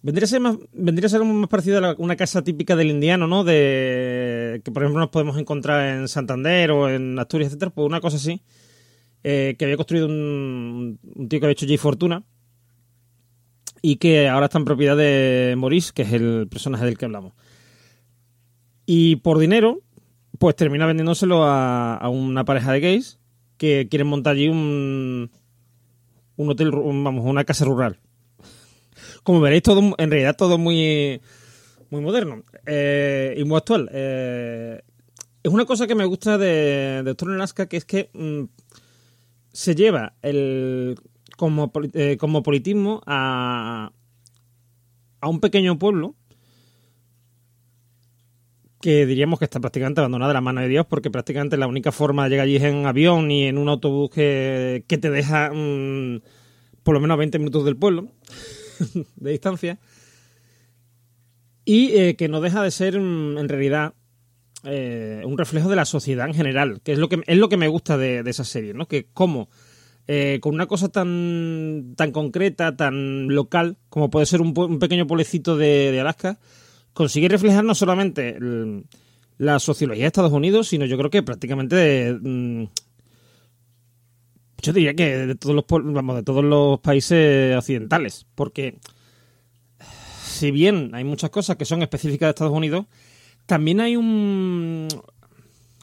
vendría 0.01 0.25
a 0.25 0.27
ser 0.27 0.39
más, 0.39 0.57
vendría 0.73 1.07
a 1.07 1.09
ser 1.09 1.23
más 1.23 1.49
parecido 1.49 1.83
a 1.85 1.95
una 1.97 2.15
casa 2.15 2.41
típica 2.41 2.75
del 2.75 2.89
indiano, 2.89 3.27
¿no? 3.27 3.43
De 3.43 4.61
que 4.63 4.71
por 4.71 4.83
ejemplo 4.83 4.99
nos 4.99 5.09
podemos 5.09 5.37
encontrar 5.37 5.97
en 5.97 6.07
Santander 6.07 6.71
o 6.71 6.89
en 6.89 7.17
Asturias, 7.17 7.49
etcétera, 7.49 7.71
pues 7.71 7.85
una 7.85 8.01
cosa 8.01 8.17
así. 8.17 8.41
Eh, 9.23 9.55
que 9.59 9.65
había 9.65 9.75
construido 9.75 10.07
un, 10.07 10.97
tío 11.29 11.39
que 11.39 11.45
había 11.45 11.51
hecho 11.51 11.65
J 11.67 11.77
Fortuna 11.77 12.23
y 13.81 13.97
que 13.97 14.29
ahora 14.29 14.45
está 14.45 14.59
en 14.59 14.65
propiedad 14.65 14.95
de 14.95 15.55
Maurice, 15.57 15.91
que 15.93 16.03
es 16.03 16.13
el 16.13 16.47
personaje 16.49 16.85
del 16.85 16.97
que 16.97 17.05
hablamos. 17.05 17.33
Y 18.85 19.17
por 19.17 19.39
dinero, 19.39 19.81
pues 20.37 20.55
termina 20.55 20.85
vendiéndoselo 20.85 21.43
a, 21.43 22.07
una 22.09 22.45
pareja 22.45 22.71
de 22.71 22.79
gays 22.79 23.19
que 23.57 23.87
quieren 23.89 24.07
montar 24.07 24.35
allí 24.35 24.47
un, 24.47 25.31
un 26.37 26.49
hotel, 26.49 26.71
vamos, 26.71 27.25
una 27.25 27.43
casa 27.43 27.65
rural. 27.65 27.99
Como 29.23 29.41
veréis, 29.41 29.63
todo, 29.63 29.95
en 29.97 30.11
realidad 30.11 30.37
todo 30.37 30.57
muy, 30.57 31.21
muy 31.89 32.01
moderno 32.01 32.43
eh, 32.65 33.35
y 33.37 33.43
muy 33.43 33.57
actual. 33.57 33.89
Eh, 33.91 34.81
es 35.43 35.51
una 35.51 35.65
cosa 35.65 35.87
que 35.87 35.95
me 35.95 36.05
gusta 36.05 36.37
de, 36.37 37.01
Doctor 37.03 37.31
Alaska, 37.31 37.67
que 37.67 37.77
es 37.77 37.85
que 37.85 38.09
mm, 38.13 38.43
se 39.51 39.75
lleva 39.75 40.13
el 40.21 40.99
como, 41.37 41.71
eh, 41.93 42.17
a, 43.05 43.91
a 45.21 45.27
un 45.29 45.39
pequeño 45.39 45.79
pueblo 45.79 46.15
que 48.81 49.05
diríamos 49.05 49.39
que 49.39 49.45
está 49.45 49.59
prácticamente 49.59 49.99
abandonada 49.99 50.29
de 50.29 50.33
la 50.35 50.41
mano 50.41 50.61
de 50.61 50.67
Dios, 50.67 50.85
porque 50.87 51.11
prácticamente 51.11 51.57
la 51.57 51.67
única 51.67 51.91
forma 51.91 52.23
de 52.23 52.29
llegar 52.29 52.45
allí 52.45 52.55
es 52.55 52.63
en 52.63 52.85
avión 52.85 53.29
y 53.29 53.45
en 53.45 53.57
un 53.57 53.67
autobús 53.67 54.09
que, 54.09 54.83
te 54.87 55.09
deja 55.09 55.51
mm, 55.53 56.21
por 56.83 56.93
lo 56.93 57.01
menos 57.01 57.15
a 57.15 57.17
20 57.17 57.39
minutos 57.39 57.65
del 57.65 57.75
pueblo 57.75 58.07
de 59.15 59.31
distancia. 59.31 59.79
Y 61.65 61.91
eh, 61.97 62.15
que 62.15 62.29
no 62.29 62.41
deja 62.41 62.63
de 62.63 62.71
ser 62.71 62.99
mm, 62.99 63.37
en 63.37 63.49
realidad 63.49 63.93
eh, 64.63 65.21
un 65.25 65.37
reflejo 65.37 65.69
de 65.69 65.75
la 65.75 65.85
sociedad 65.85 66.27
en 66.27 66.33
general, 66.33 66.81
que 66.81 66.93
es 66.93 66.99
lo 66.99 67.09
que, 67.09 67.21
es 67.25 67.37
lo 67.37 67.49
que 67.49 67.57
me 67.57 67.67
gusta 67.67 67.97
de, 67.97 68.23
esa 68.25 68.43
serie, 68.43 68.73
¿no? 68.73 68.87
Que 68.87 69.07
como 69.13 69.49
eh, 70.07 70.39
con 70.41 70.53
una 70.53 70.67
cosa 70.67 70.89
tan, 70.89 71.93
tan 71.95 72.11
concreta, 72.11 72.75
tan 72.75 73.27
local, 73.27 73.77
como 73.89 74.09
puede 74.09 74.25
ser 74.25 74.41
un, 74.41 74.53
un 74.57 74.79
pequeño 74.79 75.07
pueblecito 75.07 75.55
de, 75.55 75.91
de 75.91 75.99
Alaska, 75.99 76.39
consigue 76.93 77.29
reflejar 77.29 77.63
no 77.63 77.75
solamente 77.75 78.37
la 79.37 79.59
sociología 79.59 80.03
de 80.03 80.07
Estados 80.07 80.33
Unidos, 80.33 80.67
sino 80.67 80.85
yo 80.85 80.97
creo 80.97 81.09
que 81.09 81.23
prácticamente 81.23 81.75
de, 81.75 82.13
mm, 82.21 82.67
yo 84.61 84.73
diría 84.73 84.93
que 84.93 85.17
de 85.27 85.35
todos 85.35 85.55
los 85.55 85.65
vamos, 85.69 86.17
de 86.17 86.23
todos 86.23 86.43
los 86.43 86.79
países 86.79 87.55
occidentales, 87.55 88.25
porque 88.35 88.77
si 90.23 90.51
bien 90.51 90.91
hay 90.93 91.03
muchas 91.03 91.29
cosas 91.29 91.55
que 91.55 91.65
son 91.65 91.81
específicas 91.81 92.27
de 92.27 92.31
Estados 92.31 92.53
Unidos, 92.53 92.85
también 93.49 93.81
hay 93.81 93.95
un 93.95 94.87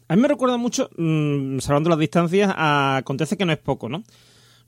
a 0.08 0.14
mí 0.14 0.23
me 0.23 0.28
recuerda 0.28 0.56
mucho, 0.56 0.88
mmm, 0.96 1.58
salvando 1.58 1.90
las 1.90 1.99
distancias, 1.99 2.52
a 2.54 2.99
Acontece 2.99 3.37
que 3.37 3.44
no 3.44 3.52
es 3.52 3.58
poco, 3.58 3.88
¿no? 3.88 4.04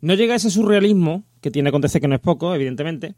No 0.00 0.14
llega 0.14 0.34
a 0.34 0.36
ese 0.36 0.50
surrealismo 0.50 1.22
que 1.40 1.52
tiene 1.52 1.68
Acontece 1.68 2.00
que 2.00 2.08
no 2.08 2.16
es 2.16 2.20
poco, 2.20 2.54
evidentemente, 2.56 3.14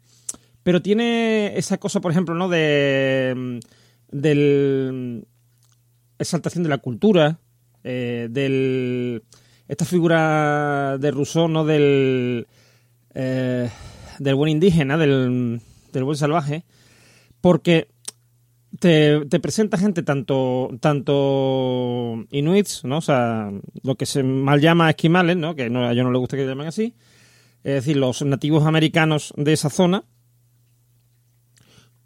pero 0.61 0.83
tiene 0.83 1.57
esa 1.57 1.79
cosa, 1.79 1.99
por 1.99 2.11
ejemplo, 2.11 2.35
¿no? 2.35 2.47
De. 2.47 3.33
Mm, 3.35 3.59
del. 4.11 5.27
exaltación 6.19 6.63
de 6.63 6.69
la 6.69 6.77
cultura, 6.77 7.39
eh, 7.83 8.27
del. 8.29 9.23
esta 9.67 9.85
figura 9.85 10.99
de 10.99 11.09
Rousseau, 11.09 11.47
¿no? 11.47 11.65
Del. 11.65 12.45
Eh, 13.15 13.67
del 14.19 14.35
buen 14.35 14.51
indígena, 14.51 14.95
del, 14.97 15.59
del 15.91 16.03
buen 16.03 16.17
salvaje, 16.17 16.65
porque 17.41 17.87
te, 18.81 19.39
presenta 19.39 19.77
gente 19.77 20.01
tanto 20.01 20.71
tanto 20.81 22.25
inuits, 22.31 22.83
¿no? 22.83 22.97
O 22.97 23.01
sea, 23.01 23.51
lo 23.83 23.95
que 23.95 24.07
se 24.07 24.23
mal 24.23 24.59
llama 24.59 24.89
esquimales, 24.89 25.37
¿no? 25.37 25.55
Que 25.55 25.69
no, 25.69 25.87
a 25.87 25.91
ellos 25.91 26.03
no 26.03 26.11
les 26.11 26.19
gusta 26.19 26.35
que 26.35 26.45
llamen 26.45 26.67
así. 26.67 26.95
Es 27.63 27.75
decir, 27.75 27.97
los 27.97 28.23
nativos 28.23 28.65
americanos 28.65 29.33
de 29.37 29.53
esa 29.53 29.69
zona, 29.69 30.03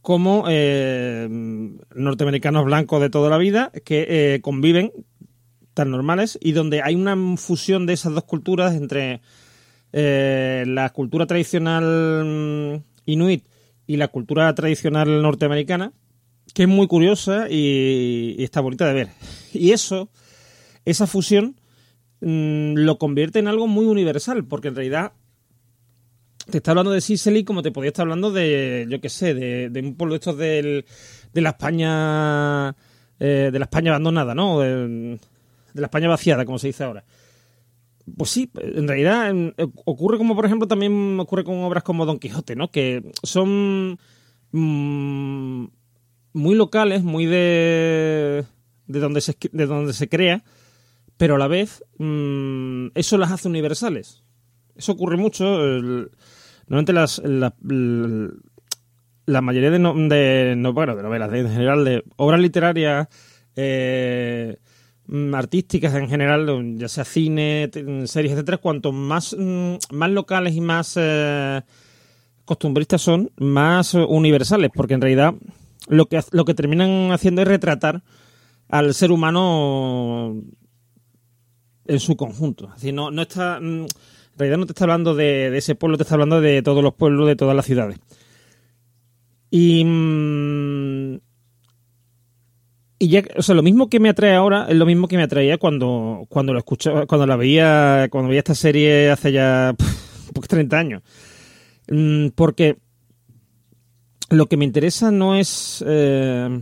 como 0.01 0.45
eh, 0.49 1.27
norteamericanos 1.29 2.65
blancos 2.65 3.01
de 3.01 3.09
toda 3.09 3.29
la 3.29 3.37
vida 3.37 3.71
que 3.85 4.05
eh, 4.09 4.41
conviven 4.41 4.91
tan 5.73 5.91
normales 5.91 6.37
y 6.41 6.51
donde 6.51 6.81
hay 6.81 6.95
una 6.95 7.15
fusión 7.37 7.85
de 7.85 7.93
esas 7.93 8.13
dos 8.13 8.25
culturas 8.25 8.75
entre 8.75 9.21
eh, 9.93 10.65
la 10.67 10.89
cultura 10.89 11.25
tradicional 11.25 12.25
mm, 12.25 12.83
inuit 13.05 13.45
y 13.87 13.95
la 13.95 14.09
cultura 14.09 14.53
tradicional 14.53 15.21
norteamericana, 15.21 15.93
que 16.55 16.63
es 16.63 16.69
muy 16.69 16.87
curiosa 16.87 17.47
y, 17.49 18.37
está 18.39 18.61
bonita 18.61 18.87
de 18.87 18.93
ver. 18.93 19.09
Y 19.53 19.71
eso, 19.71 20.09
esa 20.85 21.05
fusión, 21.05 21.59
mm, 22.21 22.75
lo 22.75 22.97
convierte 22.97 23.39
en 23.39 23.49
algo 23.49 23.67
muy 23.67 23.85
universal, 23.85 24.45
porque 24.45 24.69
en 24.69 24.75
realidad 24.75 25.11
te 26.49 26.57
está 26.59 26.71
hablando 26.71 26.91
de 26.91 27.01
Sicily 27.01 27.43
como 27.43 27.61
te 27.61 27.71
podía 27.71 27.89
estar 27.89 28.03
hablando 28.03 28.31
de, 28.31 28.87
yo 28.89 29.01
qué 29.01 29.09
sé, 29.09 29.33
de, 29.33 29.81
un 29.81 29.95
pueblo 29.95 30.13
de 30.13 30.19
estos 30.19 30.37
de 30.37 30.85
la 31.33 31.49
España, 31.49 32.69
eh, 33.19 33.49
de 33.51 33.59
la 33.59 33.65
España 33.65 33.91
abandonada, 33.91 34.33
¿no? 34.33 34.61
De, 34.61 35.19
la 35.73 35.87
España 35.87 36.07
vaciada, 36.07 36.45
como 36.45 36.57
se 36.57 36.67
dice 36.67 36.85
ahora. 36.85 37.03
Pues 38.17 38.29
sí, 38.29 38.49
en 38.61 38.87
realidad 38.87 39.33
ocurre 39.83 40.17
como, 40.17 40.37
por 40.37 40.45
ejemplo, 40.45 40.69
también 40.69 41.19
ocurre 41.19 41.43
con 41.43 41.61
obras 41.63 41.83
como 41.83 42.05
Don 42.05 42.17
Quijote, 42.17 42.55
¿no? 42.55 42.71
Que 42.71 43.11
son 43.23 43.99
mm, 44.53 45.65
muy 46.35 46.53
locales, 46.53 47.01
muy 47.03 47.25
de, 47.25 48.43
de, 48.87 48.99
donde 48.99 49.21
se, 49.21 49.37
de 49.51 49.65
donde 49.65 49.93
se 49.93 50.09
crea, 50.09 50.43
pero 51.17 51.35
a 51.35 51.39
la 51.39 51.47
vez 51.47 51.83
mm, 51.97 52.87
eso 52.93 53.17
las 53.17 53.31
hace 53.31 53.47
universales. 53.47 54.23
Eso 54.75 54.91
ocurre 54.91 55.15
mucho. 55.15 55.45
normalmente 56.67 56.93
las, 56.93 57.21
la, 57.23 57.53
mayoría 59.41 59.71
de, 59.71 59.79
de, 59.79 60.71
bueno, 60.73 60.95
de 60.95 61.03
novelas, 61.03 61.33
en 61.33 61.49
general, 61.49 61.85
de 61.85 62.03
obras 62.17 62.41
literarias, 62.41 63.07
eh, 63.55 64.57
artísticas 65.33 65.95
en 65.95 66.09
general, 66.09 66.75
ya 66.77 66.89
sea 66.89 67.05
cine, 67.05 67.69
series, 68.05 68.33
etcétera, 68.33 68.57
cuanto 68.57 68.91
más, 68.91 69.33
mm, 69.39 69.75
más 69.91 70.09
locales 70.09 70.53
y 70.53 70.61
más 70.61 70.95
eh, 70.97 71.61
costumbristas 72.43 73.01
son, 73.01 73.31
más 73.37 73.93
universales, 73.93 74.69
porque 74.73 74.95
en 74.95 75.01
realidad 75.01 75.33
lo 75.87 76.07
que, 76.07 76.19
lo 76.31 76.45
que 76.45 76.53
terminan 76.53 77.11
haciendo 77.11 77.41
es 77.41 77.47
retratar 77.47 78.03
al 78.69 78.93
ser 78.93 79.11
humano 79.11 80.41
en 81.85 81.99
su 81.99 82.15
conjunto. 82.15 82.69
Es 82.75 82.93
no, 82.93 83.11
no 83.11 83.21
está. 83.21 83.59
Mm, 83.59 83.83
en 83.83 84.39
realidad 84.39 84.57
no 84.57 84.65
te 84.65 84.73
está 84.73 84.83
hablando 84.83 85.15
de, 85.15 85.55
ese 85.57 85.75
pueblo, 85.75 85.97
te 85.97 86.03
está 86.03 86.15
hablando 86.15 86.41
de 86.41 86.61
todos 86.61 86.83
los 86.83 86.93
pueblos, 86.93 87.27
de 87.27 87.35
todas 87.35 87.55
las 87.55 87.65
ciudades. 87.65 87.99
Y. 89.49 89.83
Mm, 89.85 91.19
y 92.97 93.09
ya, 93.09 93.23
o 93.35 93.41
sea, 93.41 93.55
lo 93.55 93.61
mismo 93.61 93.89
que 93.89 93.99
me 93.99 94.07
atrae 94.07 94.33
ahora 94.35 94.67
es 94.69 94.75
lo 94.75 94.85
mismo 94.85 95.09
que 95.09 95.17
me 95.17 95.23
atraía 95.23 95.57
cuando, 95.57 96.25
cuando 96.29 96.53
lo 96.53 96.59
escuchaba, 96.59 97.05
cuando 97.05 97.27
la 97.27 97.35
veía, 97.35 98.07
cuando 98.09 98.29
veía 98.29 98.39
esta 98.39 98.55
serie 98.55 99.11
hace 99.11 99.33
ya 99.33 99.75
30 100.47 100.77
años. 100.77 101.03
Mm, 101.89 102.29
porque 102.29 102.77
lo 104.29 104.47
que 104.47 104.57
me 104.57 104.65
interesa 104.65 105.11
no 105.11 105.35
es 105.35 105.83
eh, 105.87 106.61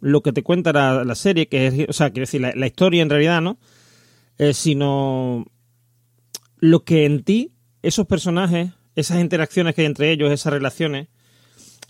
lo 0.00 0.22
que 0.22 0.32
te 0.32 0.42
cuenta 0.42 0.72
la, 0.72 1.14
serie, 1.14 1.48
que 1.48 1.66
es, 1.66 1.88
o 1.88 1.92
sea, 1.92 2.10
quiero 2.10 2.22
decir, 2.22 2.40
la, 2.40 2.66
historia 2.66 3.02
en 3.02 3.10
realidad, 3.10 3.40
¿no? 3.40 3.58
Eh, 4.38 4.54
sino 4.54 5.46
lo 6.58 6.84
que 6.84 7.04
en 7.04 7.24
ti, 7.24 7.52
esos 7.82 8.06
personajes, 8.06 8.70
esas 8.94 9.20
interacciones 9.20 9.74
que 9.74 9.82
hay 9.82 9.86
entre 9.86 10.10
ellos, 10.10 10.30
esas 10.30 10.52
relaciones, 10.52 11.08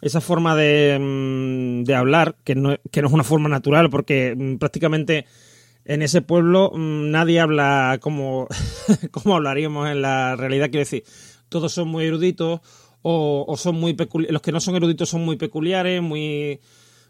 esa 0.01 0.21
forma 0.21 0.55
de, 0.57 0.99
mm, 0.99 1.85
de 1.85 1.95
hablar, 1.95 2.37
que 2.45 2.55
no, 2.55 2.77
que 2.91 3.03
no 3.03 3.09
es 3.09 3.15
una 3.15 3.25
forma 3.25 3.49
natural, 3.49 3.91
porque 3.91 4.35
mm, 4.37 4.57
prácticamente 4.57 5.27
en 5.85 6.03
ese 6.03 6.23
pueblo 6.23 6.73
nadie 6.77 7.41
habla 7.41 7.99
como, 8.01 8.47
como 9.11 9.37
hablaríamos 9.37 9.89
en 9.89 10.03
la 10.03 10.37
realidad, 10.37 10.67
quiero 10.67 10.81
decir, 10.81 11.05
todos 11.49 11.73
son 11.73 11.89
muy 11.89 12.05
eruditos 12.05 12.61
o, 13.03 13.55
son 13.57 13.77
muy 13.77 13.97
los 14.29 14.43
que 14.43 14.53
no 14.53 14.61
son 14.61 14.77
eruditos 14.77 15.09
son 15.09 15.25
muy 15.25 15.37
peculiares, 15.37 16.03
muy... 16.03 16.61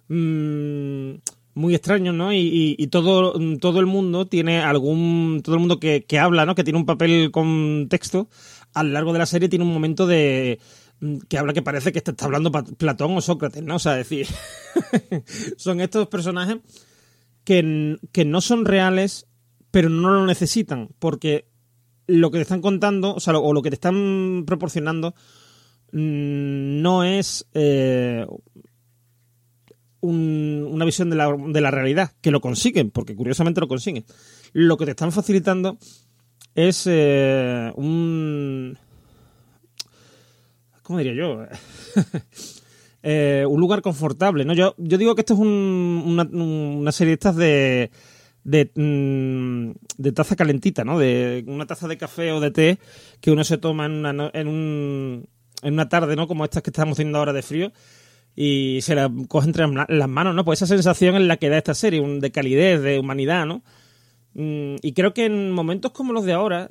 Mm, 0.09 1.16
muy 1.59 1.75
extraños, 1.75 2.14
¿no? 2.14 2.33
Y, 2.33 2.87
todo, 2.90 3.35
todo 3.59 3.80
el 3.80 3.87
mundo 3.87 4.26
tiene 4.26 4.61
algún. 4.61 5.40
Todo 5.45 5.57
el 5.57 5.61
mundo 5.61 5.80
que, 5.80 6.04
habla, 6.18 6.47
¿no? 6.47 6.54
Que 6.54 6.64
tiene 6.64 6.78
un 6.78 6.87
papel 6.87 7.30
con 7.30 7.88
texto, 7.90 8.28
a 8.73 8.85
lo 8.85 8.90
largo 8.90 9.12
de 9.12 9.18
la 9.18 9.26
serie 9.26 9.49
tiene 9.49 9.64
un 9.64 9.75
momento 9.75 10.07
de. 10.07 10.61
Mm, 11.00 11.18
que 11.28 11.37
habla 11.37 11.52
que 11.52 11.62
parece 11.62 11.92
que 11.92 11.99
está, 11.99 12.14
hablando 12.25 12.52
Platón 12.52 13.16
o 13.16 13.21
Sócrates, 13.21 13.62
¿no? 13.62 13.76
O 13.76 13.78
sea, 13.78 13.95
decir. 13.95 14.26
son 15.57 15.80
estos 15.80 16.07
personajes 16.09 16.59
que, 17.45 17.97
que 18.12 18.25
no 18.25 18.40
son 18.40 18.64
reales, 18.64 19.26
pero 19.71 19.90
no 19.90 20.11
lo 20.11 20.26
necesitan, 20.26 20.90
porque 20.99 21.49
lo 22.07 22.30
que 22.30 22.38
te 22.38 22.42
están 22.42 22.62
contando, 22.62 23.14
o 23.14 23.21
sea, 23.21 23.33
lo, 23.33 23.42
o 23.42 23.52
lo 23.52 23.62
que 23.62 23.71
te 23.71 23.75
están 23.75 24.45
proporcionando, 24.47 25.14
no 25.92 27.04
es 27.04 27.47
eh, 27.54 28.26
una 30.00 30.85
visión 30.85 31.11
de 31.11 31.16
la, 31.16 31.35
de 31.37 31.61
la, 31.61 31.71
realidad, 31.71 32.12
que 32.21 32.30
lo 32.30 32.40
consiguen, 32.40 32.90
porque 32.90 33.16
curiosamente 33.16 33.61
lo 33.61 33.68
consiguen. 33.68 34.04
Lo 34.52 34.76
que 34.76 34.85
te 34.85 34.92
están 34.92 35.12
facilitando 35.12 35.78
es 36.54 36.87
eh, 36.87 37.73
un... 37.76 38.78
¿Cómo 40.83 40.99
diría 40.99 41.14
yo? 41.14 41.45
Eh, 43.00 43.47
un 43.49 43.61
lugar 43.61 43.80
confortable, 43.80 44.45
¿no? 44.45 44.54
Yo, 44.54 44.75
yo 44.76 44.99
digo 44.99 45.14
que 45.14 45.21
esto 45.21 45.35
es 45.35 45.40
una, 45.40 46.25
una 46.25 46.90
serie 46.90 47.11
de 47.11 47.14
estas 47.14 47.37
de 47.37 47.90
Mm, 48.49 49.73
de, 49.99 50.12
taza 50.12 50.37
calentita, 50.37 50.85
¿no? 50.85 50.99
De 50.99 51.45
una 51.47 51.66
taza 51.66 51.87
de 51.87 51.99
café 51.99 52.33
o 52.33 52.40
de 52.40 52.50
té 52.50 52.78
que 53.21 53.30
uno 53.30 53.45
se 53.45 53.59
toma 53.59 53.87
en 53.87 53.92
una, 53.92 54.30
en, 54.33 54.49
un, 54.49 55.28
en 55.62 55.75
una 55.75 55.88
tarde, 55.88 56.17
¿no? 56.17 56.29
Como 56.29 56.45
estas 56.45 56.62
que 56.62 56.71
estamos 56.71 56.97
teniendo 56.97 57.19
ahora 57.19 57.33
de 57.33 57.43
frío 57.43 57.73
y 58.35 58.81
se 58.83 58.95
la 58.95 59.11
coge 59.29 59.49
entre 59.49 59.67
las 59.67 60.09
manos, 60.09 60.35
¿no? 60.35 60.45
Pues 60.45 60.62
esa 60.62 60.75
sensación 60.75 61.17
en 61.17 61.29
la 61.29 61.37
que 61.37 61.49
da 61.49 61.59
esta 61.59 61.75
serie, 61.75 62.00
de 62.00 62.31
calidez, 62.31 62.83
de 62.83 62.99
humanidad, 62.99 63.47
¿no? 63.47 63.62
Mm, 64.35 64.77
y 64.83 64.93
creo 64.93 65.15
que 65.15 65.27
en 65.27 65.50
momentos 65.50 65.93
como 65.93 66.12
los 66.12 66.25
de 66.25 66.33
ahora, 66.33 66.71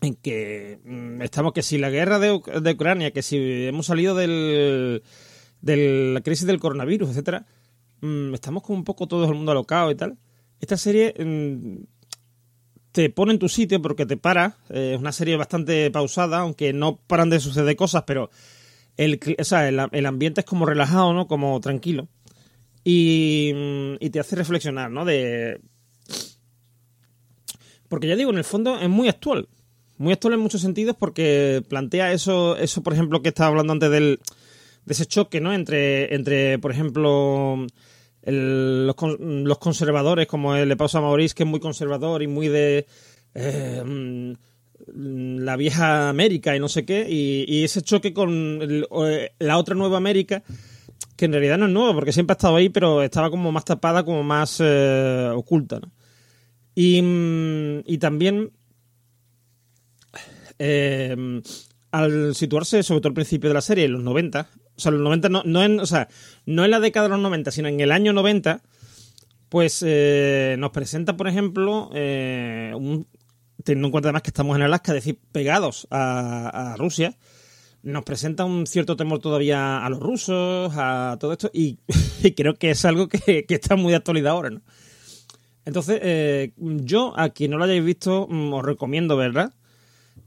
en 0.00 0.14
que 0.14 0.80
mm, 0.84 1.22
estamos, 1.22 1.52
que 1.52 1.62
si 1.62 1.78
la 1.78 1.90
guerra 1.90 2.18
de, 2.18 2.40
de 2.60 2.72
Ucrania, 2.72 3.12
que 3.12 3.22
si 3.22 3.66
hemos 3.66 3.86
salido 3.86 4.14
del, 4.14 5.02
de 5.60 6.12
la 6.14 6.20
crisis 6.20 6.46
del 6.46 6.60
coronavirus, 6.60 7.10
etcétera, 7.10 7.46
Mm, 8.02 8.34
estamos 8.34 8.64
como 8.64 8.78
un 8.78 8.84
poco 8.84 9.06
todo 9.06 9.24
el 9.24 9.34
mundo 9.34 9.52
alocado 9.52 9.90
y 9.90 9.94
tal. 9.94 10.18
Esta 10.60 10.76
serie 10.76 11.14
te 12.92 13.08
pone 13.10 13.32
en 13.32 13.38
tu 13.38 13.48
sitio 13.48 13.80
porque 13.82 14.06
te 14.06 14.16
para. 14.16 14.58
Eh, 14.68 14.92
es 14.94 15.00
una 15.00 15.12
serie 15.12 15.36
bastante 15.36 15.90
pausada, 15.90 16.38
aunque 16.40 16.72
no 16.72 16.96
paran 17.06 17.30
de 17.30 17.40
suceder 17.40 17.74
cosas, 17.74 18.04
pero 18.06 18.30
el, 18.96 19.18
el, 19.92 20.06
ambiente 20.06 20.42
es 20.42 20.46
como 20.46 20.66
relajado, 20.66 21.12
¿no? 21.14 21.26
Como 21.26 21.58
tranquilo. 21.60 22.08
Y, 22.84 23.52
mm, 23.54 23.94
y 24.00 24.10
te 24.10 24.20
hace 24.20 24.36
reflexionar, 24.36 24.90
¿no? 24.90 25.04
De... 25.04 25.60
Porque 27.88 28.06
ya 28.06 28.16
digo, 28.16 28.30
en 28.30 28.38
el 28.38 28.44
fondo 28.44 28.78
es 28.78 28.88
muy 28.88 29.08
actual. 29.08 29.48
Muy 29.98 30.12
actual 30.12 30.34
en 30.34 30.40
muchos 30.40 30.60
sentidos 30.60 30.96
porque 30.98 31.62
plantea 31.68 32.12
eso, 32.12 32.56
eso 32.56 32.82
por 32.82 32.92
ejemplo, 32.92 33.22
que 33.22 33.28
estaba 33.28 33.48
hablando 33.48 33.72
antes 33.72 33.90
del, 33.90 34.20
de 34.84 34.92
ese 34.92 35.06
choque, 35.06 35.40
¿no? 35.40 35.52
Entre, 35.52 36.14
entre 36.14 36.58
por 36.58 36.72
ejemplo, 36.72 37.66
los, 38.24 39.58
conservadores, 39.58 40.26
como 40.26 40.54
el 40.54 40.76
pausa 40.76 41.00
Maurice, 41.00 41.34
que 41.34 41.42
es 41.42 41.48
muy 41.48 41.60
conservador 41.60 42.22
y 42.22 42.28
muy 42.28 42.48
de 42.48 42.86
eh, 43.34 43.82
mm, 43.84 45.38
la 45.38 45.56
vieja 45.56 46.08
América 46.08 46.54
y 46.54 46.60
no 46.60 46.68
sé 46.68 46.84
qué, 46.84 47.06
y, 47.08 47.64
ese 47.64 47.82
choque 47.82 48.12
con 48.12 48.60
eh, 48.62 49.32
la 49.38 49.58
otra 49.58 49.74
nueva 49.74 49.96
América, 49.96 50.42
que 51.16 51.24
en 51.24 51.32
realidad 51.32 51.58
no 51.58 51.66
es 51.66 51.72
nueva, 51.72 51.94
porque 51.94 52.12
siempre 52.12 52.32
ha 52.32 52.36
estado 52.36 52.56
ahí, 52.56 52.68
pero 52.68 53.02
estaba 53.02 53.30
como 53.30 53.50
más 53.50 53.64
tapada, 53.64 54.04
como 54.04 54.22
más 54.22 54.58
eh, 54.60 55.30
oculta. 55.34 55.80
mm, 56.76 57.80
y 57.86 57.98
también 57.98 58.52
al 61.90 62.36
situarse, 62.36 62.84
sobre 62.84 63.00
todo 63.00 63.08
al 63.08 63.14
principio 63.14 63.50
de 63.50 63.54
la 63.54 63.60
serie, 63.60 63.86
en 63.86 63.92
los 63.92 64.02
90, 64.04 64.48
o 64.76 64.80
sea, 64.80 64.92
los 64.92 65.00
90 65.00 65.28
no, 65.28 65.42
no 65.44 65.62
en, 65.62 65.80
o 65.80 65.86
sea, 65.86 66.08
no 66.46 66.64
en 66.64 66.70
la 66.70 66.80
década 66.80 67.06
de 67.06 67.10
los 67.10 67.20
90, 67.20 67.50
sino 67.50 67.68
en 67.68 67.80
el 67.80 67.92
año 67.92 68.12
90, 68.12 68.62
pues 69.52 69.84
eh, 69.86 70.56
nos 70.58 70.70
presenta, 70.70 71.14
por 71.14 71.28
ejemplo, 71.28 71.90
eh, 71.92 72.72
teniendo 73.64 73.88
en 73.88 73.92
cuenta 73.92 74.08
además 74.08 74.22
que 74.22 74.30
estamos 74.30 74.56
en 74.56 74.62
Alaska, 74.62 74.92
es 74.92 75.04
decir, 75.04 75.18
pegados 75.30 75.86
a, 75.90 76.74
Rusia, 76.78 77.18
nos 77.82 78.02
presenta 78.02 78.46
un 78.46 78.66
cierto 78.66 78.96
temor 78.96 79.18
todavía 79.18 79.84
a 79.84 79.90
los 79.90 80.00
rusos, 80.00 80.72
a 80.74 81.18
todo 81.20 81.32
esto, 81.32 81.50
y, 81.52 81.78
creo 82.34 82.54
que 82.54 82.70
es 82.70 82.82
algo 82.86 83.08
que, 83.08 83.44
está 83.46 83.76
muy 83.76 83.90
de 83.90 83.96
actualidad 83.96 84.32
ahora. 84.32 84.52
Entonces, 85.66 86.00
eh, 86.02 86.52
yo, 86.56 87.12
a 87.14 87.28
quien 87.28 87.50
no 87.50 87.58
lo 87.58 87.64
hayáis 87.64 87.84
visto, 87.84 88.26
mm, 88.30 88.54
os 88.54 88.64
recomiendo 88.64 89.18
verla. 89.18 89.52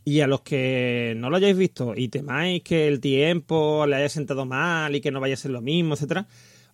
Y 0.06 0.22
a 0.22 0.28
los 0.28 0.41
que 0.41 1.15
no 1.18 1.30
lo 1.30 1.38
hayáis 1.38 1.58
visto 1.58 1.94
y 1.96 2.10
temáis 2.10 2.62
que 2.62 2.88
el 2.88 3.00
tiempo 3.00 3.86
le 3.88 3.96
haya 3.96 4.10
sentado 4.10 4.46
mal 4.46 4.96
y 4.96 5.02
que 5.02 5.12
no 5.12 5.20
vaya 5.20 5.34
a 5.34 5.38
ser 5.38 5.52
lo 5.52 5.62
mismo, 5.62 5.96
etcétera, 5.96 6.28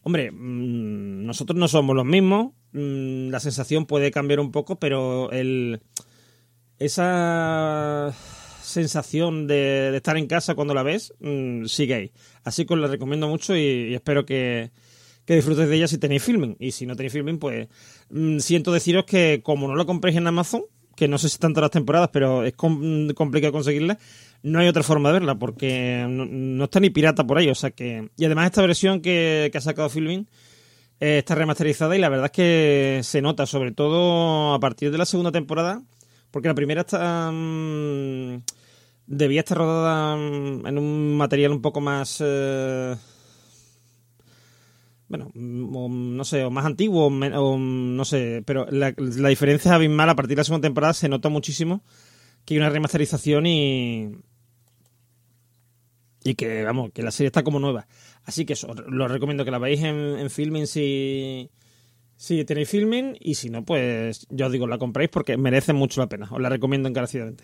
hombre, 0.03 0.31
mm, 0.31 1.25
nosotros 1.25 1.57
no 1.57 1.67
somos 1.67 1.95
los 1.95 2.05
mismos, 2.05 2.51
mm, 2.73 3.29
la 3.29 3.39
sensación 3.39 3.85
puede 3.85 4.11
cambiar 4.11 4.41
un 4.41 4.51
poco, 4.51 4.77
pero 4.79 5.31
el 5.31 5.81
esa 6.77 8.13
sensación 8.61 9.47
de, 9.47 9.95
estar 9.95 10.17
en 10.17 10.27
casa 10.27 10.55
cuando 10.55 10.73
la 10.73 10.83
ves 10.83 11.13
mm, 11.19 11.65
sigue 11.65 11.93
ahí. 11.93 12.11
Así 12.43 12.65
que 12.65 12.73
os 12.73 12.79
la 12.79 12.87
recomiendo 12.87 13.27
mucho 13.27 13.55
y, 13.55 13.93
espero 13.93 14.25
que, 14.25 14.71
que 15.25 15.35
disfrutéis 15.35 15.69
de 15.69 15.75
ella 15.75 15.87
si 15.87 15.99
tenéis 15.99 16.23
filming. 16.23 16.55
Y 16.59 16.71
si 16.71 16.85
no 16.85 16.95
tenéis 16.95 17.13
filming, 17.13 17.37
pues 17.37 17.67
siento 18.39 18.71
deciros 18.71 19.05
que 19.05 19.41
como 19.43 19.67
no 19.67 19.75
lo 19.75 19.85
compréis 19.85 20.17
en 20.17 20.27
Amazon, 20.27 20.63
que 21.01 21.07
no 21.07 21.17
sé 21.17 21.29
si 21.29 21.33
están 21.33 21.53
todas 21.53 21.63
las 21.63 21.71
temporadas, 21.71 22.09
pero 22.13 22.43
es 22.43 22.53
complicado 22.53 23.51
conseguirla. 23.51 23.97
No 24.43 24.59
hay 24.59 24.67
otra 24.67 24.83
forma 24.83 25.09
de 25.09 25.13
verla 25.13 25.33
porque 25.33 26.05
no, 26.07 26.63
está 26.63 26.79
ni 26.79 26.91
pirata 26.91 27.25
por 27.25 27.39
ahí. 27.39 27.49
O 27.49 27.55
sea 27.55 27.71
que. 27.71 28.11
Y 28.17 28.25
además, 28.25 28.45
esta 28.45 28.61
versión 28.61 29.01
que, 29.01 29.51
ha 29.51 29.61
sacado 29.61 29.89
Filming 29.89 30.27
eh, 30.99 31.17
está 31.17 31.33
remasterizada 31.33 31.97
y 31.97 31.99
la 31.99 32.09
verdad 32.09 32.25
es 32.27 32.31
que 32.33 32.99
se 33.01 33.19
nota, 33.19 33.47
sobre 33.47 33.71
todo 33.71 34.53
a 34.53 34.59
partir 34.59 34.91
de 34.91 34.99
la 34.99 35.05
segunda 35.05 35.31
temporada, 35.31 35.81
porque 36.29 36.49
la 36.49 36.53
primera 36.53 36.81
está. 36.81 37.31
Mm, 37.31 38.43
debía 39.07 39.39
estar 39.39 39.57
rodada 39.57 40.15
mm, 40.17 40.67
en 40.67 40.77
un 40.77 41.17
material 41.17 41.51
un 41.51 41.63
poco 41.63 41.81
más. 41.81 42.21
Eh, 42.23 42.95
bueno, 45.11 45.29
no 45.35 46.23
sé, 46.23 46.45
o 46.45 46.49
más 46.49 46.65
antiguo, 46.65 47.07
o, 47.07 47.57
no 47.57 48.05
sé, 48.05 48.43
pero 48.45 48.65
la, 48.71 48.91
diferencia 48.93 49.69
es 49.69 49.75
abismal. 49.75 50.09
A 50.09 50.15
partir 50.15 50.37
de 50.37 50.39
la 50.39 50.45
segunda 50.45 50.65
temporada 50.65 50.93
se 50.93 51.09
nota 51.09 51.27
muchísimo 51.27 51.83
que 52.45 52.53
hay 52.53 52.59
una 52.59 52.69
remasterización 52.69 53.45
y. 53.45 54.11
Y 56.23 56.35
que, 56.35 56.63
vamos, 56.63 56.91
que 56.93 57.03
la 57.03 57.11
serie 57.11 57.27
está 57.27 57.43
como 57.43 57.59
nueva. 57.59 57.87
Así 58.23 58.45
que 58.45 58.53
eso, 58.53 58.73
lo 58.87 59.07
recomiendo 59.07 59.43
que 59.43 59.51
la 59.51 59.57
veáis 59.57 59.81
en, 59.81 59.95
en 60.17 60.29
filming 60.29 60.67
si, 60.67 61.49
si 62.15 62.45
tenéis 62.45 62.69
filming. 62.69 63.17
Y 63.19 63.35
si 63.35 63.49
no, 63.49 63.65
pues 63.65 64.27
yo 64.29 64.45
os 64.45 64.51
digo, 64.51 64.65
la 64.65 64.77
compréis 64.77 65.09
porque 65.09 65.35
merece 65.35 65.73
mucho 65.73 65.99
la 65.99 66.07
pena. 66.07 66.29
Os 66.31 66.39
la 66.39 66.49
recomiendo 66.49 66.87
encarecidamente. 66.87 67.43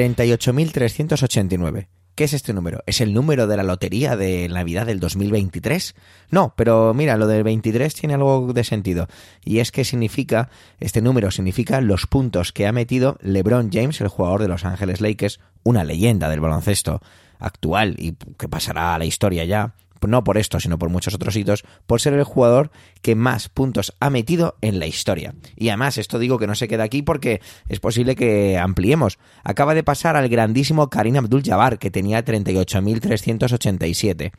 38.389. 0.00 1.88
¿Qué 2.14 2.24
es 2.24 2.32
este 2.32 2.54
número? 2.54 2.82
¿Es 2.86 3.02
el 3.02 3.12
número 3.12 3.46
de 3.46 3.58
la 3.58 3.62
lotería 3.62 4.16
de 4.16 4.48
Navidad 4.48 4.86
del 4.86 4.98
2023? 4.98 5.94
No, 6.30 6.54
pero 6.56 6.94
mira, 6.94 7.18
lo 7.18 7.26
del 7.26 7.44
23 7.44 7.92
tiene 7.94 8.14
algo 8.14 8.54
de 8.54 8.64
sentido. 8.64 9.08
Y 9.44 9.58
es 9.58 9.70
que 9.70 9.84
significa, 9.84 10.48
este 10.78 11.02
número 11.02 11.30
significa 11.30 11.82
los 11.82 12.06
puntos 12.06 12.52
que 12.52 12.66
ha 12.66 12.72
metido 12.72 13.18
LeBron 13.20 13.68
James, 13.70 14.00
el 14.00 14.08
jugador 14.08 14.40
de 14.40 14.48
Los 14.48 14.64
Ángeles 14.64 15.02
Lakers, 15.02 15.38
una 15.64 15.84
leyenda 15.84 16.30
del 16.30 16.40
baloncesto 16.40 17.02
actual 17.38 17.94
y 17.98 18.14
que 18.38 18.48
pasará 18.48 18.94
a 18.94 18.98
la 18.98 19.04
historia 19.04 19.44
ya 19.44 19.74
no 20.08 20.24
por 20.24 20.38
esto, 20.38 20.60
sino 20.60 20.78
por 20.78 20.88
muchos 20.88 21.14
otros 21.14 21.36
hitos, 21.36 21.64
por 21.86 22.00
ser 22.00 22.14
el 22.14 22.24
jugador 22.24 22.70
que 23.02 23.14
más 23.14 23.48
puntos 23.48 23.94
ha 24.00 24.10
metido 24.10 24.56
en 24.60 24.78
la 24.78 24.86
historia. 24.86 25.34
Y 25.56 25.68
además, 25.68 25.98
esto 25.98 26.18
digo 26.18 26.38
que 26.38 26.46
no 26.46 26.54
se 26.54 26.68
queda 26.68 26.84
aquí 26.84 27.02
porque 27.02 27.40
es 27.68 27.80
posible 27.80 28.16
que 28.16 28.58
ampliemos. 28.58 29.18
Acaba 29.44 29.74
de 29.74 29.84
pasar 29.84 30.16
al 30.16 30.28
grandísimo 30.28 30.88
Karim 30.88 31.16
Abdul-Jabbar, 31.16 31.78
que 31.78 31.90
tenía 31.90 32.24
38.387 32.24 34.32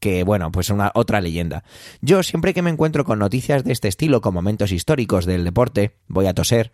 que 0.00 0.22
bueno, 0.22 0.52
pues 0.52 0.68
una 0.68 0.92
otra 0.94 1.22
leyenda. 1.22 1.64
Yo 2.02 2.22
siempre 2.22 2.52
que 2.52 2.60
me 2.60 2.68
encuentro 2.68 3.06
con 3.06 3.18
noticias 3.18 3.64
de 3.64 3.72
este 3.72 3.88
estilo, 3.88 4.20
con 4.20 4.34
momentos 4.34 4.70
históricos 4.70 5.24
del 5.24 5.44
deporte, 5.44 5.96
voy 6.08 6.26
a 6.26 6.34
toser, 6.34 6.72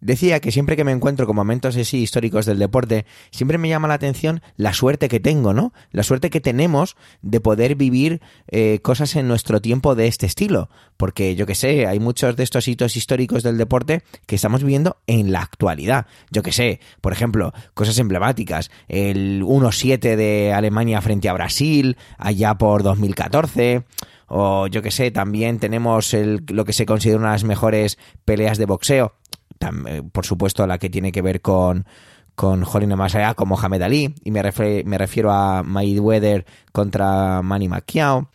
Decía 0.00 0.40
que 0.40 0.52
siempre 0.52 0.76
que 0.76 0.84
me 0.84 0.92
encuentro 0.92 1.26
con 1.26 1.36
momentos 1.36 1.76
así 1.76 2.02
históricos 2.02 2.44
del 2.44 2.58
deporte, 2.58 3.06
siempre 3.30 3.56
me 3.56 3.68
llama 3.68 3.88
la 3.88 3.94
atención 3.94 4.42
la 4.56 4.74
suerte 4.74 5.08
que 5.08 5.20
tengo, 5.20 5.54
¿no? 5.54 5.72
La 5.90 6.02
suerte 6.02 6.28
que 6.28 6.40
tenemos 6.40 6.96
de 7.22 7.40
poder 7.40 7.76
vivir 7.76 8.20
eh, 8.48 8.80
cosas 8.82 9.16
en 9.16 9.26
nuestro 9.26 9.60
tiempo 9.62 9.94
de 9.94 10.06
este 10.06 10.26
estilo. 10.26 10.68
Porque 10.98 11.34
yo 11.34 11.46
que 11.46 11.54
sé, 11.54 11.86
hay 11.86 11.98
muchos 11.98 12.36
de 12.36 12.44
estos 12.44 12.68
hitos 12.68 12.96
históricos 12.96 13.42
del 13.42 13.56
deporte 13.56 14.02
que 14.26 14.36
estamos 14.36 14.62
viviendo 14.62 14.98
en 15.06 15.32
la 15.32 15.40
actualidad. 15.40 16.06
Yo 16.30 16.42
que 16.42 16.52
sé, 16.52 16.80
por 17.00 17.12
ejemplo, 17.14 17.54
cosas 17.72 17.98
emblemáticas. 17.98 18.70
El 18.88 19.42
1-7 19.44 20.16
de 20.16 20.52
Alemania 20.52 21.00
frente 21.00 21.30
a 21.30 21.32
Brasil, 21.32 21.96
allá 22.18 22.54
por 22.54 22.82
2014 22.82 23.84
o 24.28 24.66
yo 24.66 24.82
que 24.82 24.90
sé, 24.90 25.10
también 25.10 25.60
tenemos 25.60 26.14
lo 26.48 26.64
que 26.64 26.72
se 26.72 26.84
considera 26.84 27.18
una 27.18 27.28
de 27.28 27.34
las 27.34 27.44
mejores 27.44 27.96
peleas 28.24 28.58
de 28.58 28.66
boxeo 28.66 29.14
eh, 29.60 30.02
por 30.10 30.26
supuesto 30.26 30.66
la 30.66 30.78
que 30.78 30.90
tiene 30.90 31.12
que 31.12 31.22
ver 31.22 31.40
con 31.40 31.86
con 32.34 32.64
Jorge 32.64 32.86
allá 32.92 33.34
como 33.34 33.56
Mohamed 33.56 33.82
Ali 33.82 34.14
y 34.22 34.30
me, 34.30 34.42
me 34.84 34.98
refiero 34.98 35.32
a 35.32 35.62
Mayweather 35.62 36.44
contra 36.70 37.40
Manny 37.42 37.68
Pacquiao 37.68 38.28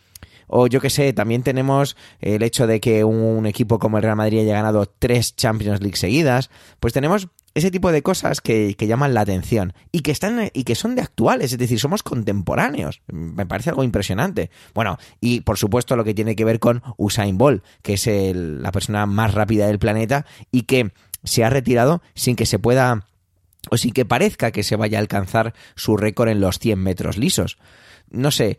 o 0.54 0.66
yo 0.66 0.82
que 0.82 0.90
sé, 0.90 1.14
también 1.14 1.42
tenemos 1.42 1.96
el 2.20 2.42
hecho 2.42 2.66
de 2.66 2.78
que 2.78 3.04
un, 3.04 3.46
equipo 3.46 3.78
como 3.78 3.96
el 3.96 4.02
Real 4.02 4.16
Madrid 4.16 4.40
haya 4.40 4.52
ganado 4.52 4.84
tres 4.86 5.34
Champions 5.34 5.80
League 5.80 5.96
seguidas, 5.96 6.50
pues 6.78 6.92
tenemos 6.92 7.28
ese 7.54 7.70
tipo 7.70 7.90
de 7.90 8.02
cosas 8.02 8.42
que, 8.42 8.74
que, 8.76 8.86
llaman 8.86 9.14
la 9.14 9.22
atención 9.22 9.72
y 9.92 10.00
que 10.00 10.10
están 10.10 10.50
y 10.52 10.64
que 10.64 10.74
son 10.74 10.94
de 10.94 11.00
actuales, 11.00 11.52
es 11.52 11.58
decir, 11.58 11.80
somos 11.80 12.02
contemporáneos. 12.02 13.00
Me 13.06 13.46
parece 13.46 13.70
algo 13.70 13.82
impresionante. 13.82 14.50
Bueno, 14.74 14.98
y 15.22 15.40
por 15.40 15.56
supuesto 15.56 15.96
lo 15.96 16.04
que 16.04 16.12
tiene 16.12 16.36
que 16.36 16.44
ver 16.44 16.60
con 16.60 16.82
Usain 16.98 17.38
Bolt, 17.38 17.64
que 17.80 17.94
es 17.94 18.06
la 18.06 18.72
persona 18.72 19.06
más 19.06 19.32
rápida 19.32 19.66
del 19.68 19.78
planeta 19.78 20.26
y 20.50 20.62
que 20.62 20.92
se 21.24 21.44
ha 21.44 21.50
retirado 21.50 22.02
sin 22.14 22.36
que 22.36 22.46
se 22.46 22.58
pueda 22.58 23.06
o 23.70 23.76
sin 23.76 23.92
que 23.92 24.04
parezca 24.04 24.50
que 24.50 24.62
se 24.62 24.76
vaya 24.76 24.98
a 24.98 25.00
alcanzar 25.00 25.54
su 25.76 25.96
récord 25.96 26.28
en 26.28 26.40
los 26.40 26.58
100 26.58 26.78
metros 26.78 27.16
lisos. 27.16 27.58
No 28.10 28.30
sé, 28.30 28.58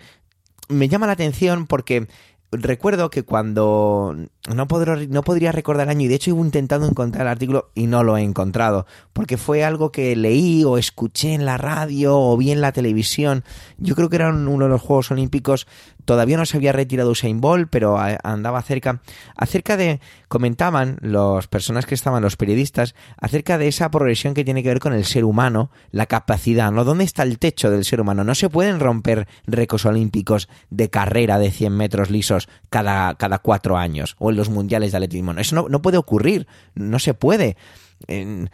me 0.69 0.88
llama 0.88 1.08
la 1.08 1.13
atención 1.13 1.67
porque 1.67 2.08
recuerdo 2.52 3.10
que 3.10 3.23
cuando 3.23 4.15
no, 4.54 4.67
no 5.10 5.23
podría 5.23 5.52
recordar 5.52 5.89
año 5.89 6.02
y 6.02 6.08
de 6.08 6.15
hecho 6.15 6.32
he 6.32 6.39
intentado 6.39 6.88
encontrar 6.88 7.23
el 7.23 7.32
artículo 7.32 7.71
y 7.73 7.88
no 7.88 8.04
lo 8.04 8.17
he 8.17 8.21
encontrado 8.21 8.86
porque 9.12 9.38
fue 9.38 9.63
algo 9.63 9.91
que 9.91 10.15
leí 10.15 10.63
o 10.63 10.78
escuché 10.78 11.34
en 11.34 11.45
la 11.45 11.58
radio 11.58 12.17
o 12.17 12.38
vi 12.38 12.52
en 12.52 12.62
la 12.62 12.71
televisión 12.71 13.43
yo 13.78 13.95
creo 13.95 14.10
que 14.10 14.17
era 14.17 14.30
uno 14.30 14.65
de 14.65 14.69
los 14.69 14.82
Juegos 14.82 15.12
Olímpicos 15.12 15.67
todavía 16.05 16.37
no 16.37 16.45
se 16.45 16.57
había 16.57 16.71
retirado 16.71 17.11
Usain 17.11 17.41
Bolt 17.41 17.69
pero 17.69 17.97
andaba 18.23 18.61
cerca 18.61 19.01
acerca 19.35 19.77
de 19.77 19.99
comentaban 20.27 20.97
las 21.01 21.47
personas 21.47 21.85
que 21.85 21.95
estaban 21.95 22.23
los 22.23 22.37
periodistas 22.37 22.95
acerca 23.17 23.57
de 23.57 23.67
esa 23.67 23.91
progresión 23.91 24.33
que 24.33 24.43
tiene 24.43 24.63
que 24.63 24.69
ver 24.69 24.79
con 24.79 24.93
el 24.93 25.05
ser 25.05 25.25
humano 25.25 25.71
la 25.91 26.05
capacidad 26.05 26.71
no 26.71 26.83
dónde 26.83 27.03
está 27.03 27.23
el 27.23 27.39
techo 27.39 27.69
del 27.69 27.85
ser 27.85 28.01
humano 28.01 28.23
no 28.23 28.35
se 28.35 28.49
pueden 28.49 28.79
romper 28.79 29.27
récords 29.45 29.85
olímpicos 29.85 30.49
de 30.69 30.89
carrera 30.89 31.39
de 31.39 31.51
100 31.51 31.75
metros 31.75 32.09
lisos 32.09 32.49
cada, 32.69 33.15
cada 33.15 33.39
cuatro 33.39 33.77
años, 33.77 34.15
o 34.19 34.29
en 34.29 34.37
los 34.37 34.49
mundiales 34.49 34.91
de 34.91 34.97
atletismo. 34.97 35.33
Eso 35.33 35.67
no 35.69 35.81
puede 35.81 35.97
ocurrir, 35.97 36.47
no 36.75 36.99
se 36.99 37.13
puede. 37.13 37.57
El 38.07 38.49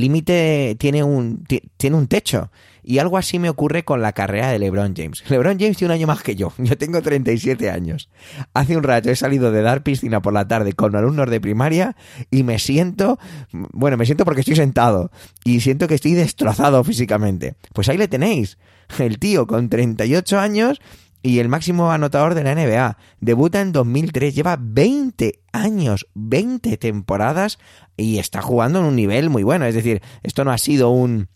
límite 0.00 0.76
tiene 0.78 1.02
un, 1.02 1.44
tiene 1.76 1.96
un 1.96 2.06
techo. 2.06 2.50
Y 2.86 2.98
algo 2.98 3.16
así 3.16 3.38
me 3.38 3.48
ocurre 3.48 3.82
con 3.84 4.02
la 4.02 4.12
carrera 4.12 4.50
de 4.50 4.58
LeBron 4.58 4.94
James. 4.94 5.24
LeBron 5.28 5.58
James 5.58 5.76
tiene 5.78 5.94
un 5.94 5.98
año 5.98 6.06
más 6.06 6.22
que 6.22 6.36
yo. 6.36 6.52
Yo 6.58 6.76
tengo 6.76 7.00
37 7.00 7.70
años. 7.70 8.10
Hace 8.52 8.76
un 8.76 8.82
rato 8.82 9.10
he 9.10 9.16
salido 9.16 9.50
de 9.50 9.62
dar 9.62 9.82
piscina 9.82 10.20
por 10.20 10.34
la 10.34 10.46
tarde 10.46 10.74
con 10.74 10.94
alumnos 10.94 11.30
de 11.30 11.40
primaria 11.40 11.96
y 12.30 12.42
me 12.42 12.58
siento, 12.58 13.18
bueno, 13.52 13.96
me 13.96 14.04
siento 14.04 14.24
porque 14.24 14.40
estoy 14.40 14.56
sentado 14.56 15.10
y 15.44 15.60
siento 15.60 15.88
que 15.88 15.94
estoy 15.94 16.12
destrozado 16.12 16.84
físicamente. 16.84 17.54
Pues 17.72 17.88
ahí 17.88 17.96
le 17.96 18.08
tenéis. 18.08 18.58
El 18.98 19.18
tío 19.18 19.46
con 19.46 19.70
38 19.70 20.38
años 20.38 20.80
y 21.24 21.38
el 21.38 21.48
máximo 21.48 21.90
anotador 21.90 22.34
de 22.34 22.44
la 22.44 22.54
NBA. 22.54 22.98
Debuta 23.18 23.62
en 23.62 23.72
2003, 23.72 24.34
lleva 24.34 24.58
20 24.60 25.40
años, 25.52 26.06
20 26.12 26.76
temporadas 26.76 27.58
y 27.96 28.18
está 28.18 28.42
jugando 28.42 28.80
en 28.80 28.84
un 28.84 28.94
nivel 28.94 29.30
muy 29.30 29.42
bueno. 29.42 29.64
Es 29.64 29.74
decir, 29.74 30.02
esto 30.22 30.44
no 30.44 30.52
ha 30.52 30.58
sido 30.58 30.90
un 30.90 31.28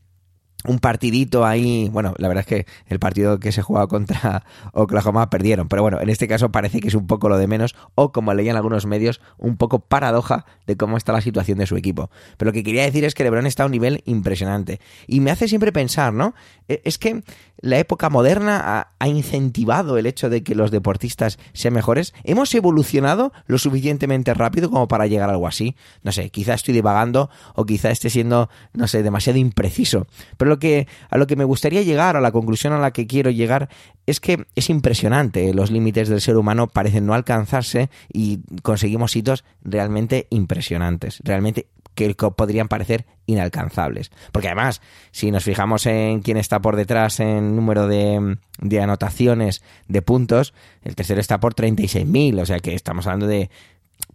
un 0.68 0.78
partidito 0.78 1.46
ahí, 1.46 1.88
bueno, 1.90 2.14
la 2.18 2.28
verdad 2.28 2.44
es 2.46 2.46
que 2.46 2.66
el 2.87 2.98
partido 2.98 3.40
que 3.40 3.52
se 3.52 3.62
jugaba 3.62 3.88
contra 3.88 4.44
Oklahoma 4.72 5.31
perdieron, 5.31 5.66
pero 5.68 5.83
bueno, 5.83 6.00
en 6.00 6.11
este 6.11 6.28
caso 6.28 6.52
parece 6.52 6.81
que 6.81 6.88
es 6.88 6.94
un 6.94 7.07
poco 7.07 7.28
lo 7.28 7.38
de 7.38 7.46
menos, 7.46 7.74
o 7.94 8.12
como 8.12 8.35
leían 8.35 8.57
algunos 8.57 8.87
medios, 8.87 9.20
un 9.38 9.57
poco 9.57 9.81
paradoja 9.81 10.44
de 10.66 10.76
cómo 10.76 10.96
está 10.96 11.12
la 11.12 11.22
situación 11.22 11.59
de 11.59 11.66
su 11.66 11.76
equipo. 11.76 12.11
Pero 12.37 12.50
lo 12.50 12.52
que 12.52 12.62
quería 12.62 12.83
decir 12.83 13.04
es 13.04 13.14
que 13.14 13.24
LeBron 13.24 13.46
está 13.46 13.62
a 13.62 13.66
un 13.66 13.72
nivel 13.72 14.02
impresionante. 14.04 14.81
Y 15.07 15.20
me 15.20 15.31
hace 15.31 15.48
siempre 15.48 15.72
pensar, 15.72 16.12
¿no? 16.12 16.35
E, 16.68 16.83
es 16.85 16.98
que 16.98 17.22
la 17.61 17.78
época 17.78 18.09
moderna 18.09 18.92
ha, 18.98 19.09
incentivado 19.09 19.96
el 19.98 20.07
hecho 20.07 20.28
de 20.28 20.42
que 20.42 20.54
los 20.54 20.70
deportistas 20.70 21.38
sean 21.54 21.74
mejores. 21.74 22.14
¿Hemos 22.22 22.54
evolucionado 22.54 23.33
lo 23.46 23.59
suficientemente 23.59 24.35
rápido 24.35 24.70
como 24.70 24.87
para 24.87 25.07
llegar 25.07 25.28
a 25.28 25.33
algo 25.33 25.48
así? 25.48 25.74
No 26.02 26.12
sé, 26.12 26.31
quizá 26.31 26.54
estoy 26.54 26.74
divagando 26.74 27.31
o 27.54 27.64
quizá 27.64 27.90
esté 27.90 28.11
siendo, 28.11 28.48
no 28.74 28.87
sé, 28.87 29.02
demasiado 29.02 29.38
impreciso. 29.38 30.07
Pero 30.37 30.50
lo 30.50 30.58
que, 30.59 30.87
a 31.11 31.18
lo 31.18 31.27
que 31.27 31.37
me 31.37 31.44
gustaría 31.44 31.83
llegar, 31.83 32.16
a 32.16 32.21
la 32.21 32.33
conclusión 32.33 32.73
a 32.73 32.79
la 32.79 32.92
que 32.92 33.07
quiero 33.07 33.31
llegar, 33.31 33.68
es 34.07 34.21
que 34.21 34.47
es 34.55 34.71
impresionante. 34.71 35.53
Los 35.55 35.71
límites 35.71 36.09
del 36.09 36.21
ser 36.21 36.37
humano 36.37 36.66
parecen 36.66 37.07
no 37.07 37.14
alcanzarse 37.14 37.90
y 38.12 38.40
conseguimos 38.62 39.16
hitos 39.16 39.44
realmente 39.62 40.27
impresionantes, 40.31 41.21
realmente 41.25 41.66
que 41.94 42.14
podrían 42.14 42.68
parecer 42.68 43.07
inalcanzables. 43.27 44.12
Porque 44.31 44.49
además, 44.49 44.81
si 45.11 45.33
nos 45.33 45.42
fijamos 45.42 45.85
en 45.87 46.21
quién 46.21 46.37
está 46.37 46.61
por 46.61 46.77
detrás 46.77 47.18
en 47.18 47.57
número 47.57 47.88
de, 47.88 48.38
de 48.61 48.81
anotaciones 48.81 49.62
de 49.88 50.01
puntos, 50.01 50.55
el 50.83 50.94
tercero 50.94 51.21
está 51.21 51.40
por 51.40 51.55
36.000, 51.55 52.40
o 52.40 52.47
sea 52.47 52.61
que 52.61 52.75
estamos 52.75 53.07
hablando 53.07 53.27
de 53.27 53.51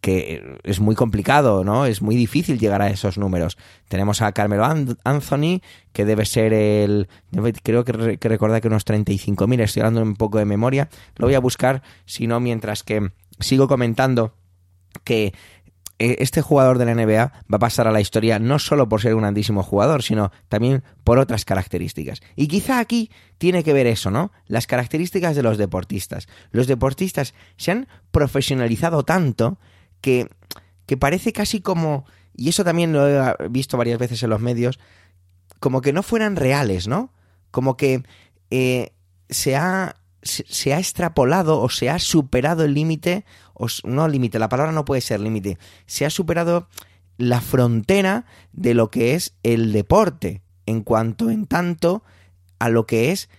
que 0.02 0.60
es 0.64 0.82
muy 0.82 0.96
complicado, 0.96 1.64
¿no? 1.64 1.86
Es 1.86 2.02
muy 2.02 2.16
difícil 2.16 2.60
llegar 2.60 2.82
a 2.82 2.90
esos 2.90 3.18
números. 3.18 3.58
Tenemos 3.88 4.22
a 4.22 4.32
Carmelo 4.34 4.66
Anthony, 4.66 5.62
que 5.94 6.04
debe 6.04 6.26
ser 6.26 6.52
el... 6.54 7.08
Creo 7.64 7.86
que, 7.86 8.18
que 8.18 8.30
recuerda 8.30 8.60
que 8.60 8.68
unos 8.68 8.86
35.000, 8.86 9.62
estoy 9.62 9.82
hablando 9.82 10.02
un 10.02 10.16
poco 10.16 10.40
de 10.40 10.46
memoria. 10.46 10.90
Lo 11.16 11.28
voy 11.28 11.36
a 11.36 11.40
buscar, 11.40 11.84
si 12.06 12.28
no, 12.28 12.42
mientras 12.42 12.84
que 12.84 13.12
sigo 13.40 13.68
comentando 13.70 14.36
que 15.06 15.34
eh, 16.00 16.18
este 16.20 16.42
jugador 16.42 16.80
de 16.80 16.86
la 16.86 16.96
NBA 16.96 17.26
va 17.26 17.56
a 17.56 17.60
pasar 17.60 17.88
a 17.88 17.92
la 17.92 18.02
historia 18.02 18.40
no 18.40 18.60
solo 18.60 18.90
por 18.90 19.02
ser 19.02 19.14
un 19.14 19.22
grandísimo 19.22 19.64
jugador, 19.64 20.04
sino 20.04 20.32
también 20.50 20.84
por 21.06 21.18
otras 21.20 21.46
características. 21.46 22.22
Y 22.36 22.48
quizá 22.48 22.80
aquí 22.80 23.10
tiene 23.38 23.64
que 23.64 23.72
ver 23.72 23.88
eso, 23.88 24.12
¿no? 24.12 24.34
Las 24.48 24.68
características 24.68 25.36
de 25.36 25.44
los 25.44 25.58
deportistas. 25.58 26.28
Los 26.52 26.68
deportistas 26.68 27.34
se 27.56 27.72
han 27.72 27.88
profesionalizado 28.12 29.04
tanto 29.04 29.60
que, 30.04 30.28
que 30.86 30.98
parece 30.98 31.32
casi 31.32 31.62
como, 31.62 32.06
y 32.36 32.50
eso 32.50 32.64
también 32.64 32.92
lo 32.92 33.08
he 33.08 33.36
visto 33.50 33.78
varias 33.78 33.98
veces 33.98 34.22
en 34.22 34.30
los 34.30 34.42
medios, 34.42 34.80
como 35.60 35.82
que 35.82 35.94
no 35.94 36.04
fueran 36.04 36.36
reales, 36.36 36.88
¿no? 36.90 37.14
Como 37.50 37.78
que 37.78 38.04
eh, 38.52 38.92
se 39.30 39.56
ha 39.56 39.96
se, 40.24 40.74
ha 40.74 40.80
extrapolado 40.80 41.62
o 41.62 41.70
se 41.70 41.90
ha 41.90 42.00
superado 42.00 42.64
el 42.64 42.74
límite, 42.74 43.26
o 43.54 43.68
no 43.84 44.08
límite, 44.08 44.40
la 44.40 44.50
palabra 44.50 44.72
no 44.72 44.86
puede 44.86 45.02
ser 45.02 45.20
límite, 45.20 45.58
se 45.86 46.06
ha 46.06 46.10
superado 46.10 46.68
la 47.18 47.42
frontera 47.42 48.26
de 48.52 48.74
lo 48.74 48.90
que 48.90 49.16
es 49.16 49.36
el 49.44 49.72
deporte, 49.72 50.42
en 50.66 50.82
cuanto 50.82 51.30
en 51.30 51.46
tanto 51.46 52.04
a 52.60 52.70
lo 52.70 52.86
que 52.86 53.12
es 53.12 53.30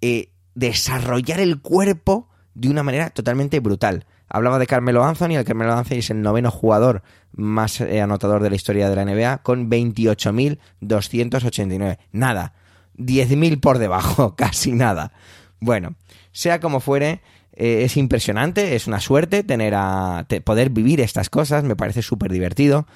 eh, 0.00 0.30
desarrollar 0.54 1.40
el 1.40 1.60
cuerpo 1.60 2.28
de 2.54 2.68
una 2.68 2.82
manera 2.82 3.10
totalmente 3.10 3.60
brutal. 3.60 4.06
Hablaba 4.28 4.58
de 4.58 4.66
Carmelo 4.66 5.04
Anthony, 5.04 5.36
el 5.36 5.44
Carmelo 5.44 5.72
Anthony 5.72 5.98
es 5.98 6.10
el 6.10 6.20
noveno 6.20 6.50
jugador 6.50 7.04
más 7.32 7.80
eh, 7.80 8.00
anotador 8.00 8.42
de 8.42 8.50
la 8.50 8.56
historia 8.56 8.90
de 8.90 8.96
la 8.96 9.04
NBA 9.04 9.38
con 9.38 9.70
28.289. 9.70 11.98
Nada, 12.12 12.54
10.000 12.96 13.60
por 13.60 13.78
debajo, 13.78 14.34
casi 14.36 14.72
nada. 14.72 15.12
Bueno, 15.60 15.94
sea 16.32 16.60
como 16.60 16.80
fuere, 16.80 17.20
eh, 17.52 17.82
es 17.84 17.96
impresionante, 17.96 18.74
es 18.74 18.86
una 18.86 19.00
suerte 19.00 19.42
tener 19.44 19.74
a 19.76 20.26
poder 20.44 20.70
vivir 20.70 21.00
estas 21.00 21.30
cosas, 21.30 21.64
me 21.64 21.76
parece 21.76 22.02
súper 22.02 22.32
divertido. 22.32 22.86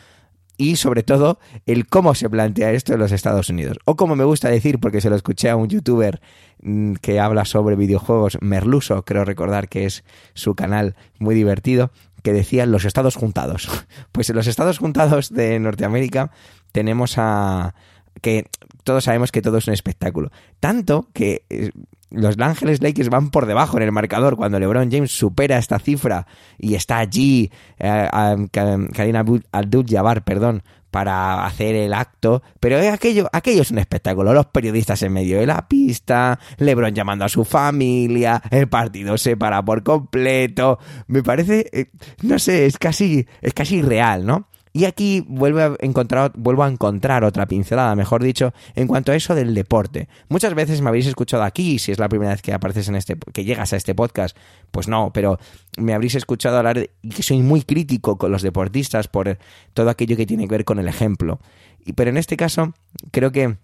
Y 0.61 0.77
sobre 0.77 1.03
todo 1.03 1.39
el 1.65 1.87
cómo 1.87 2.15
se 2.15 2.29
plantea 2.29 2.73
esto 2.73 2.93
en 2.93 2.99
los 2.99 3.13
Estados 3.13 3.49
Unidos. 3.49 3.79
O 3.87 3.97
como 3.97 4.15
me 4.15 4.25
gusta 4.25 4.51
decir, 4.51 4.79
porque 4.79 5.01
se 5.01 5.09
lo 5.09 5.17
escuché 5.17 5.49
a 5.49 5.57
un 5.57 5.69
youtuber 5.69 6.21
mm, 6.63 6.97
que 6.97 7.19
habla 7.19 7.47
sobre 7.47 7.77
videojuegos, 7.77 8.37
Merluso, 8.43 9.03
creo 9.07 9.25
recordar 9.25 9.71
que 9.71 9.87
es 9.87 10.05
su 10.35 10.55
canal 10.55 10.97
muy 11.19 11.35
divertido, 11.35 11.93
que 12.23 12.35
decía 12.35 12.67
los 12.67 12.85
Estados 12.85 13.17
Juntados. 13.17 13.71
Pues 14.13 14.29
en 14.29 14.37
los 14.37 14.47
Estados 14.47 14.79
Juntados 14.79 15.31
de 15.31 15.59
Norteamérica 15.59 16.31
tenemos 16.73 17.15
a 17.17 17.75
que 18.21 18.51
todos 18.85 19.05
sabemos 19.05 19.33
que 19.33 19.41
todo 19.41 19.57
es 19.57 19.67
un 19.67 19.73
espectáculo. 19.73 20.31
Tanto 20.59 21.09
que 21.15 21.47
eh, 21.49 21.71
los 22.11 22.39
Ángeles 22.39 22.83
Lakers 22.83 23.09
van 23.09 23.31
por 23.31 23.47
debajo 23.47 23.77
en 23.77 23.85
el 23.85 23.93
marcador 23.93 24.37
cuando 24.37 24.59
LeBron 24.59 24.91
James 24.91 25.13
supera 25.13 25.59
esta 25.59 25.79
cifra 25.79 26.27
y 26.59 26.75
está 26.75 26.99
allí 26.99 27.51
eh, 27.79 28.09
Karina 28.51 29.25
Abdul-Jabbar, 29.53 30.25
perdón, 30.25 30.63
para 30.91 31.47
hacer 31.47 31.77
el 31.77 31.95
acto, 31.95 32.43
pero 32.59 32.79
aquello, 32.93 33.29
aquello 33.33 33.63
es 33.63 33.71
un 33.71 33.79
espectáculo, 33.79 34.35
los 34.35 34.47
periodistas 34.47 35.03
en 35.03 35.13
medio 35.13 35.39
de 35.39 35.47
la 35.47 35.69
pista, 35.69 36.39
LeBron 36.59 36.95
llamando 36.95 37.25
a 37.25 37.29
su 37.29 37.45
familia, 37.45 38.43
el 38.51 38.69
partido 38.69 39.17
se 39.17 39.37
para 39.37 39.65
por 39.65 39.85
completo, 39.85 40.79
me 41.07 41.23
parece, 41.23 41.67
eh, 41.73 41.87
no 42.23 42.39
sé, 42.39 42.67
es 42.67 42.77
casi, 42.77 43.27
es 43.41 43.55
casi 43.55 43.77
irreal, 43.77 44.27
¿no? 44.27 44.50
Y 44.73 44.85
aquí 44.85 45.25
vuelvo 45.27 45.59
a 45.61 45.77
encontrar, 45.81 46.33
vuelvo 46.37 46.63
a 46.63 46.69
encontrar 46.69 47.25
otra 47.25 47.47
pincelada, 47.47 47.97
mejor 47.97 48.23
dicho, 48.23 48.53
en 48.77 48.87
cuanto 48.87 49.11
a 49.11 49.17
eso 49.17 49.35
del 49.35 49.53
deporte. 49.53 50.09
Muchas 50.29 50.55
veces 50.55 50.81
me 50.81 50.89
habréis 50.89 51.07
escuchado 51.07 51.43
aquí, 51.43 51.81
si 51.81 51.91
es 51.91 51.99
la 51.99 52.09
primera 52.09 52.31
vez 52.31 52.43
que 52.43 52.53
apareces 52.53 52.89
en 52.89 52.95
este, 52.95 53.17
que 53.33 53.45
llegas 53.45 53.73
a 53.73 53.77
este 53.77 53.97
podcast, 53.97 54.37
pues 54.71 54.87
no, 54.87 55.13
pero 55.13 55.41
me 55.77 55.93
habréis 55.93 56.15
escuchado 56.15 56.57
hablar 56.59 56.79
de 56.79 56.91
que 57.15 57.23
soy 57.25 57.43
muy 57.43 57.63
crítico 57.63 58.17
con 58.17 58.31
los 58.31 58.43
deportistas 58.43 59.09
por 59.09 59.39
todo 59.75 59.91
aquello 59.91 60.17
que 60.17 60.27
tiene 60.27 60.47
que 60.47 60.55
ver 60.55 60.65
con 60.65 60.79
el 60.79 60.87
ejemplo. 60.87 61.41
Y, 61.85 61.95
pero 61.95 62.11
en 62.11 62.17
este 62.17 62.37
caso, 62.37 62.73
creo 63.11 63.33
que 63.33 63.57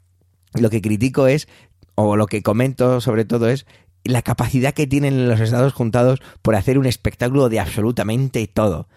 lo 0.55 0.71
que 0.71 0.83
critico 0.83 1.29
es, 1.29 1.47
o 1.95 2.17
lo 2.17 2.27
que 2.27 2.43
comento 2.43 3.01
sobre 3.01 3.25
todo 3.25 3.49
es, 3.49 3.65
la 4.03 4.23
capacidad 4.23 4.75
que 4.75 4.87
tienen 4.87 5.29
los 5.29 5.41
Estados 5.41 5.73
Juntados 5.73 6.21
por 6.43 6.55
hacer 6.55 6.79
un 6.79 6.87
espectáculo 6.87 7.49
de 7.49 7.61
absolutamente 7.61 8.47
todo. 8.47 8.89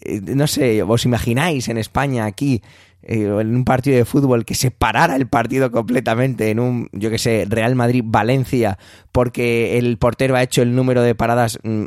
Eh, 0.00 0.20
no 0.22 0.46
sé, 0.46 0.82
os 0.82 1.04
imagináis 1.04 1.68
en 1.68 1.78
España 1.78 2.24
aquí 2.24 2.62
eh, 3.02 3.24
en 3.24 3.56
un 3.56 3.64
partido 3.64 3.96
de 3.96 4.04
fútbol 4.04 4.44
que 4.44 4.54
se 4.54 4.70
parara 4.70 5.16
el 5.16 5.26
partido 5.26 5.70
completamente 5.70 6.50
en 6.50 6.60
un, 6.60 6.88
yo 6.92 7.10
que 7.10 7.18
sé, 7.18 7.46
Real 7.48 7.74
Madrid-Valencia 7.74 8.78
porque 9.12 9.78
el 9.78 9.98
portero 9.98 10.36
ha 10.36 10.42
hecho 10.42 10.62
el 10.62 10.74
número 10.74 11.02
de 11.02 11.14
paradas 11.14 11.58
mm, 11.62 11.84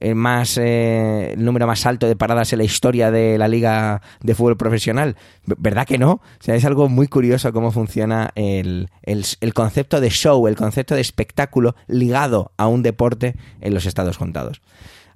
eh, 0.00 0.14
más, 0.14 0.56
el 0.56 1.44
número 1.44 1.66
más 1.66 1.84
alto 1.84 2.06
de 2.06 2.16
paradas 2.16 2.52
en 2.52 2.58
la 2.58 2.64
historia 2.64 3.10
de 3.10 3.36
la 3.36 3.48
liga 3.48 4.00
de 4.20 4.34
fútbol 4.34 4.56
profesional. 4.56 5.16
¿Verdad 5.44 5.86
que 5.86 5.98
no? 5.98 6.12
O 6.12 6.22
sea, 6.42 6.54
es 6.54 6.64
algo 6.64 6.88
muy 6.88 7.08
curioso 7.08 7.52
cómo 7.52 7.72
funciona 7.72 8.30
el, 8.36 8.88
el 9.02 9.54
concepto 9.54 10.00
de 10.00 10.10
show, 10.10 10.46
el 10.46 10.56
concepto 10.56 10.94
de 10.94 11.00
espectáculo 11.00 11.74
ligado 11.88 12.52
a 12.56 12.68
un 12.68 12.82
deporte 12.82 13.34
en 13.60 13.74
los 13.74 13.86
Estados 13.86 14.16
Juntados. 14.16 14.62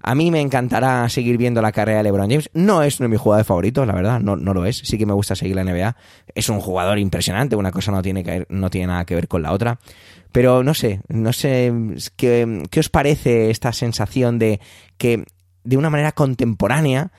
A 0.07 0.15
mí 0.15 0.31
me 0.31 0.43
encantará 0.43 1.09
seguir 1.09 1.39
viendo 1.39 1.63
la 1.63 1.73
carrera 1.73 1.99
de 1.99 2.05
LeBron 2.05 2.29
James. 2.29 2.51
No 2.53 2.83
es 2.83 3.01
uno 3.01 3.09
de 3.09 3.13
mis 3.13 3.21
jugadores 3.21 3.47
favoritos, 3.47 3.87
la 3.87 3.95
verdad, 3.95 4.21
no, 4.21 4.37
no 4.37 4.53
lo 4.53 4.67
es. 4.67 4.77
Sí 4.85 4.99
que 4.99 5.07
me 5.07 5.15
gusta 5.15 5.35
seguir 5.35 5.57
la 5.57 5.65
NBA. 5.65 5.97
Es 6.35 6.51
un 6.51 6.61
jugador 6.61 6.99
impresionante, 6.99 7.57
una 7.57 7.71
cosa 7.71 7.91
no 7.91 8.03
tiene, 8.03 8.23
que, 8.23 8.45
no 8.51 8.69
tiene 8.69 8.89
nada 8.89 9.07
que 9.07 9.15
ver 9.15 9.29
con 9.29 9.43
la 9.43 9.53
otra. 9.53 9.81
Pero 10.31 10.63
no 10.63 10.75
sé, 10.75 11.01
no 11.09 11.33
sé, 11.33 11.73
¿qué, 12.17 12.65
qué 12.71 12.81
os 12.81 12.91
parece 12.91 13.49
esta 13.49 13.73
sensación 13.73 14.39
de 14.39 14.61
que 14.99 15.25
de 15.63 15.77
una 15.79 15.89
manera 15.89 16.13
contemporánea 16.13 17.11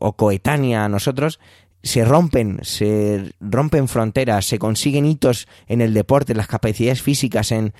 o 0.00 0.14
coetánea 0.14 0.84
a 0.84 0.88
nosotros 0.88 1.38
se 1.84 2.04
rompen, 2.04 2.58
se 2.62 3.34
rompen 3.40 3.86
fronteras, 3.86 4.46
se 4.46 4.58
consiguen 4.58 5.06
hitos 5.06 5.46
en 5.68 5.80
el 5.80 5.94
deporte, 5.94 6.32
en 6.32 6.38
las 6.38 6.48
capacidades 6.48 7.02
físicas, 7.02 7.52
en 7.52 7.72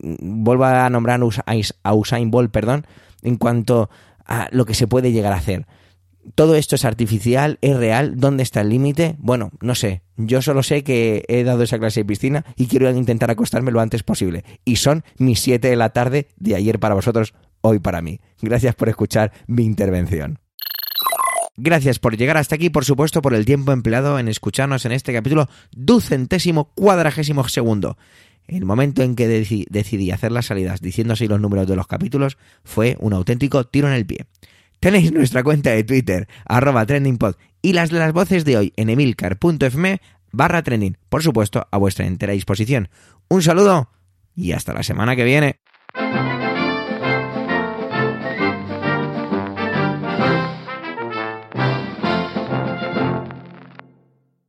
vuelvo 0.00 0.64
a 0.64 0.88
nombrar 0.88 1.20
a 1.84 1.94
Usain 1.94 2.30
Bolt, 2.30 2.50
perdón, 2.50 2.86
en 3.22 3.36
cuanto 3.36 3.90
a 4.26 4.48
lo 4.52 4.64
que 4.66 4.74
se 4.74 4.86
puede 4.86 5.12
llegar 5.12 5.32
a 5.32 5.36
hacer. 5.36 5.66
¿Todo 6.34 6.54
esto 6.54 6.76
es 6.76 6.84
artificial? 6.84 7.58
¿Es 7.62 7.76
real? 7.76 8.14
¿Dónde 8.16 8.44
está 8.44 8.60
el 8.60 8.68
límite? 8.68 9.16
Bueno, 9.18 9.50
no 9.60 9.74
sé. 9.74 10.02
Yo 10.16 10.40
solo 10.40 10.62
sé 10.62 10.84
que 10.84 11.24
he 11.26 11.42
dado 11.42 11.64
esa 11.64 11.78
clase 11.78 12.00
de 12.00 12.04
piscina 12.04 12.44
y 12.56 12.66
quiero 12.66 12.88
intentar 12.90 13.30
acostarme 13.30 13.72
lo 13.72 13.80
antes 13.80 14.04
posible. 14.04 14.44
Y 14.64 14.76
son 14.76 15.02
mis 15.18 15.40
7 15.40 15.68
de 15.68 15.76
la 15.76 15.90
tarde 15.90 16.28
de 16.36 16.54
ayer 16.54 16.78
para 16.78 16.94
vosotros, 16.94 17.34
hoy 17.60 17.80
para 17.80 18.02
mí. 18.02 18.20
Gracias 18.40 18.74
por 18.76 18.88
escuchar 18.88 19.32
mi 19.48 19.64
intervención. 19.64 20.38
Gracias 21.56 21.98
por 21.98 22.16
llegar 22.16 22.36
hasta 22.36 22.54
aquí, 22.54 22.70
por 22.70 22.84
supuesto, 22.84 23.20
por 23.20 23.34
el 23.34 23.44
tiempo 23.44 23.72
empleado 23.72 24.18
en 24.18 24.28
escucharnos 24.28 24.86
en 24.86 24.92
este 24.92 25.12
capítulo 25.12 25.48
ducentésimo 25.72 26.72
cuadragésimo 26.74 27.46
segundo. 27.48 27.98
El 28.46 28.64
momento 28.64 29.02
en 29.02 29.14
que 29.14 29.28
decidí 29.28 30.10
hacer 30.10 30.32
las 30.32 30.46
salidas 30.46 30.80
diciendo 30.80 31.14
los 31.18 31.40
números 31.40 31.66
de 31.66 31.76
los 31.76 31.86
capítulos 31.86 32.38
fue 32.64 32.96
un 33.00 33.12
auténtico 33.12 33.64
tiro 33.64 33.88
en 33.88 33.94
el 33.94 34.06
pie. 34.06 34.26
Tenéis 34.80 35.12
nuestra 35.12 35.42
cuenta 35.44 35.70
de 35.70 35.84
Twitter, 35.84 36.28
arroba 36.44 36.84
trendingpod, 36.84 37.36
y 37.62 37.72
las 37.72 37.90
de 37.90 38.00
las 38.00 38.12
voces 38.12 38.44
de 38.44 38.56
hoy 38.56 38.72
en 38.76 38.90
emilcar.fm 38.90 40.00
barra 40.32 40.62
trending, 40.62 40.96
por 41.08 41.22
supuesto, 41.22 41.68
a 41.70 41.78
vuestra 41.78 42.06
entera 42.06 42.32
disposición. 42.32 42.88
Un 43.28 43.42
saludo 43.42 43.90
y 44.34 44.52
hasta 44.52 44.72
la 44.72 44.82
semana 44.82 45.14
que 45.14 45.24
viene. 45.24 45.60